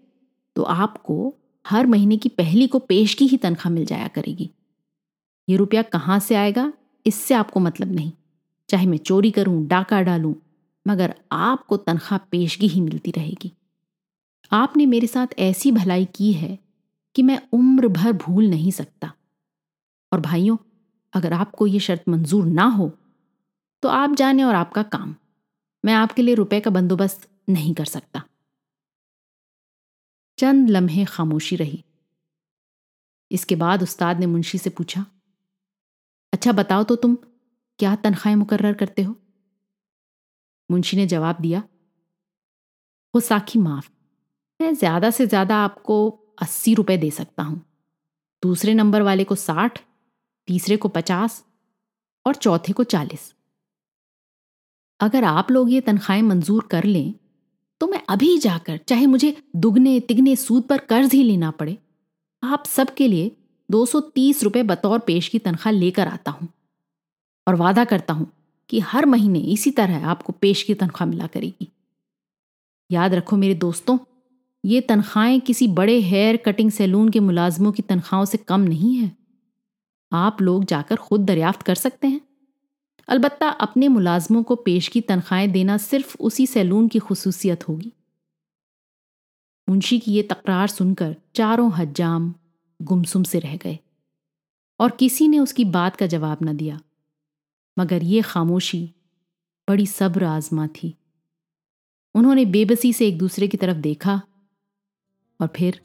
तो 0.56 0.62
आपको 0.64 1.34
हर 1.64 1.86
महीने 1.86 2.16
की 2.16 2.28
पहली 2.30 2.66
को 2.66 2.78
पेश 2.80 3.14
की 3.14 3.26
ही 3.26 3.36
तनख्वाह 3.38 3.72
मिल 3.74 3.84
जाया 3.86 4.08
करेगी। 4.08 4.50
ये 5.48 5.56
रुपया 5.56 5.82
कहाँ 5.84 6.18
से 6.20 6.34
आएगा, 6.34 6.72
इससे 7.06 7.34
आपको 7.34 7.60
मतलब 7.60 7.92
नहीं। 7.92 8.12
चाहे 8.68 8.86
मैं 8.86 8.98
चोरी 8.98 9.30
करूँ, 9.30 9.66
डाका 9.66 10.00
डालूं, 10.02 10.34
मगर 10.86 11.14
आपको 11.32 11.76
तनख्वाह 11.78 12.18
पेशगी 12.30 12.68
ही 12.68 12.80
मिलती 12.80 13.10
रहेगी। 13.10 13.52
आपने 14.52 14.86
मेरे 14.86 15.06
साथ 15.06 15.26
ऐसी 15.38 15.72
भलाई 15.72 16.04
की 16.04 16.32
है 16.32 16.58
कि 17.16 17.22
मैं 17.22 17.40
उम्र 17.52 17.88
भर 17.88 18.12
भूल 18.12 18.48
नहीं 18.50 18.70
सकता। 18.70 19.12
और 20.12 20.20
भाइयों, 20.20 20.56
अगर 21.14 21.32
आपको 21.32 21.66
ये 21.66 21.80
शर्त 21.80 22.08
मंजूर 22.08 22.46
ना 22.46 22.64
हो 22.64 22.90
तो 23.82 23.88
आप 23.88 24.14
जाने 24.14 24.42
और 24.42 24.54
आपका 24.54 24.82
काम। 24.82 25.14
मैं 25.84 25.94
आपके 25.94 26.22
लिए 26.22 26.34
रुपए 26.34 26.60
का 26.60 26.70
बंदोबस्त 26.70 27.28
नहीं 27.48 27.74
कर 27.74 27.84
सकता। 27.84 28.22
चंद 30.38 30.70
लम्हे 30.70 31.04
खामोशी 31.04 31.56
रही। 31.56 31.84
इसके 33.30 33.56
बाद 33.56 33.82
उस्ताद 33.82 34.20
ने 34.20 34.26
मुंशी 34.26 34.58
से 34.58 34.70
पूछा 34.70 35.04
अच्छा 36.32 36.52
बताओ 36.52 36.84
तो 36.84 36.96
तुम 36.96 37.16
क्या 37.78 37.94
तनख्वाहें 37.96 38.36
मुकर्र 38.36 38.72
करते 38.72 39.02
हो? 39.02 39.16
मुंशी 40.70 40.96
ने 40.96 41.06
जवाब 41.06 41.40
दिया, 41.40 41.62
वो 43.14 43.20
साखी 43.20 43.58
माफ़ 43.58 43.90
मैं 44.60 44.72
ज़्यादा 44.74 45.10
से 45.10 45.26
ज़्यादा 45.26 45.56
आपको 45.56 46.08
अस्सी 46.42 46.74
रुपए 46.74 46.96
दे 46.96 47.10
सकता 47.10 47.42
हूँ। 47.42 47.60
दूसरे 48.42 48.72
नंबर 48.74 49.02
वाले 49.02 49.24
को 49.24 49.34
साठ, 49.34 49.78
तीसरे 50.48 50.76
को 50.76 50.88
पचास 50.88 51.42
और 52.26 52.34
चौथे 52.36 52.72
को 52.72 52.84
चालीस। 52.84 53.32
अगर 55.00 55.24
आप 55.24 55.50
लोग 55.50 55.70
ये 55.72 55.80
तनख्वाहें 55.80 56.22
मंजूर 56.22 56.66
कर 56.70 56.84
लें 56.84 57.14
तो 57.80 57.86
मैं 57.86 58.00
अभी 58.08 58.36
जाकर, 58.38 58.76
चाहे 58.78 59.06
मुझे 59.06 59.36
दुगने, 59.56 59.98
तिगने 60.00 60.34
सूद 60.36 60.62
पर 60.62 60.78
कर्ज 60.80 61.12
ही 61.12 61.22
लेना 61.22 61.50
पड़े, 61.52 61.76
आप 62.42 62.66
सबके 62.66 63.06
लिए 63.08 63.30
230 63.68 64.42
रुपए 64.44 64.62
बतौर 64.64 64.98
पेश 65.00 65.28
की 65.28 65.38
तनख्वाह 65.38 65.74
लेकर 65.74 66.08
आता 66.08 66.30
हूँ। 66.30 66.48
और 67.46 67.54
वादा 67.56 67.84
करता 67.86 68.14
हूँ 68.14 68.30
कि 68.70 68.80
हर 68.82 69.06
महीने 69.06 69.38
इसी 69.52 69.70
तरह 69.72 70.06
आपको 70.08 70.32
पेश 70.34 70.62
की 70.62 70.74
तनख्वाह 70.74 71.08
मिला 71.10 71.26
करेगी। 71.28 71.68
याद 72.90 73.14
रखो 73.14 73.36
मेरे 73.36 73.54
दोस्तों 73.56 73.98
ये 74.64 74.80
तनख्वाहें 74.80 75.40
किसी 75.40 75.68
बड़े 75.68 76.00
हेयर 76.00 76.36
कटिंग 76.36 76.70
सैलून 76.70 77.08
के 77.08 77.20
मुलाजमों 77.20 77.72
की 77.72 77.82
तनख्वाहों 77.82 78.24
से 78.24 78.38
कम 78.38 78.60
नहीं 78.60 78.96
है। 78.96 79.16
आप 80.12 80.42
लोग 80.42 80.64
जाकर 80.64 80.96
खुद 80.96 81.24
दरियाफ्त 81.24 81.62
कर 81.62 81.74
सकते 81.74 82.06
हैं। 82.06 82.20
अलबत्ता 83.08 83.48
अपने 83.48 83.88
मुलाजमों 83.88 84.42
को 84.42 84.56
पेश 84.56 84.88
की 84.88 85.00
तनख्वाहें 85.00 85.52
देना 85.52 85.76
सिर्फ़ 85.76 86.16
उसी 86.20 86.46
सैलून 86.46 86.88
की 86.88 86.98
खसूसियत 86.98 87.68
होगी। 87.68 87.92
मुंशी 89.68 89.98
की 89.98 90.12
ये 90.12 90.22
तकरार 90.22 90.68
सुनकर 90.68 91.16
चारों 91.34 91.72
हज्जाम 91.72 92.34
गुमसुम 92.82 93.22
से 93.22 93.38
रह 93.38 93.56
गए 93.56 93.78
और 94.80 94.90
किसी 94.90 95.28
ने 95.28 95.38
उसकी 95.38 95.64
बात 95.64 95.96
का 95.96 96.06
जवाब 96.06 96.38
न 96.42 96.56
दिया। 96.56 96.80
मगर 97.78 98.02
ये 98.02 98.22
खामोशी 98.22 98.94
बड़ी 99.68 99.86
सब्र 99.86 100.24
आजमा 100.24 100.66
थी। 100.66 100.94
उन्होंने 102.14 102.44
बेबसी 102.44 102.92
से 102.92 103.08
एक 103.08 103.18
दूसरे 103.18 103.48
की 103.48 103.56
तरफ़ 103.56 103.76
देखा 103.76 104.22
और 105.40 105.48
फिर 105.56 105.80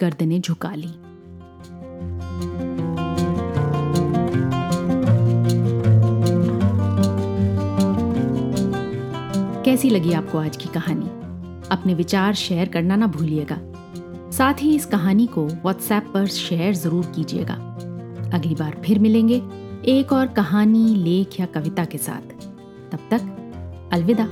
गर्दनें 0.00 0.40
झुका 0.40 0.74
ली। 0.74 0.92
कैसी 9.64 9.90
लगी 9.90 10.12
आपको 10.12 10.38
आज 10.38 10.56
की 10.56 10.68
कहानी? 10.68 11.06
अपने 11.70 11.94
विचार 11.94 12.34
शेयर 12.34 12.68
करना 12.68 12.96
ना 12.96 13.06
भूलिएगा। 13.06 13.58
साथ 14.30 14.62
ही 14.62 14.74
इस 14.76 14.86
कहानी 14.86 15.26
को 15.26 15.46
व्हाट्सएप 15.46 16.10
पर 16.14 16.26
शेयर 16.26 16.74
ज़रूर 16.74 17.06
कीजिएगा। 17.06 17.54
अगली 18.34 18.54
बार 18.54 18.82
फिर 18.84 18.98
मिलेंगे 18.98 19.42
एक 19.86 20.12
और 20.12 20.26
कहानी, 20.26 20.94
लेख 20.94 21.40
या 21.40 21.46
कविता 21.46 21.84
के 21.84 21.98
साथ। 21.98 22.32
तब 22.92 23.08
तक 23.10 23.90
अलविदा। 23.92 24.28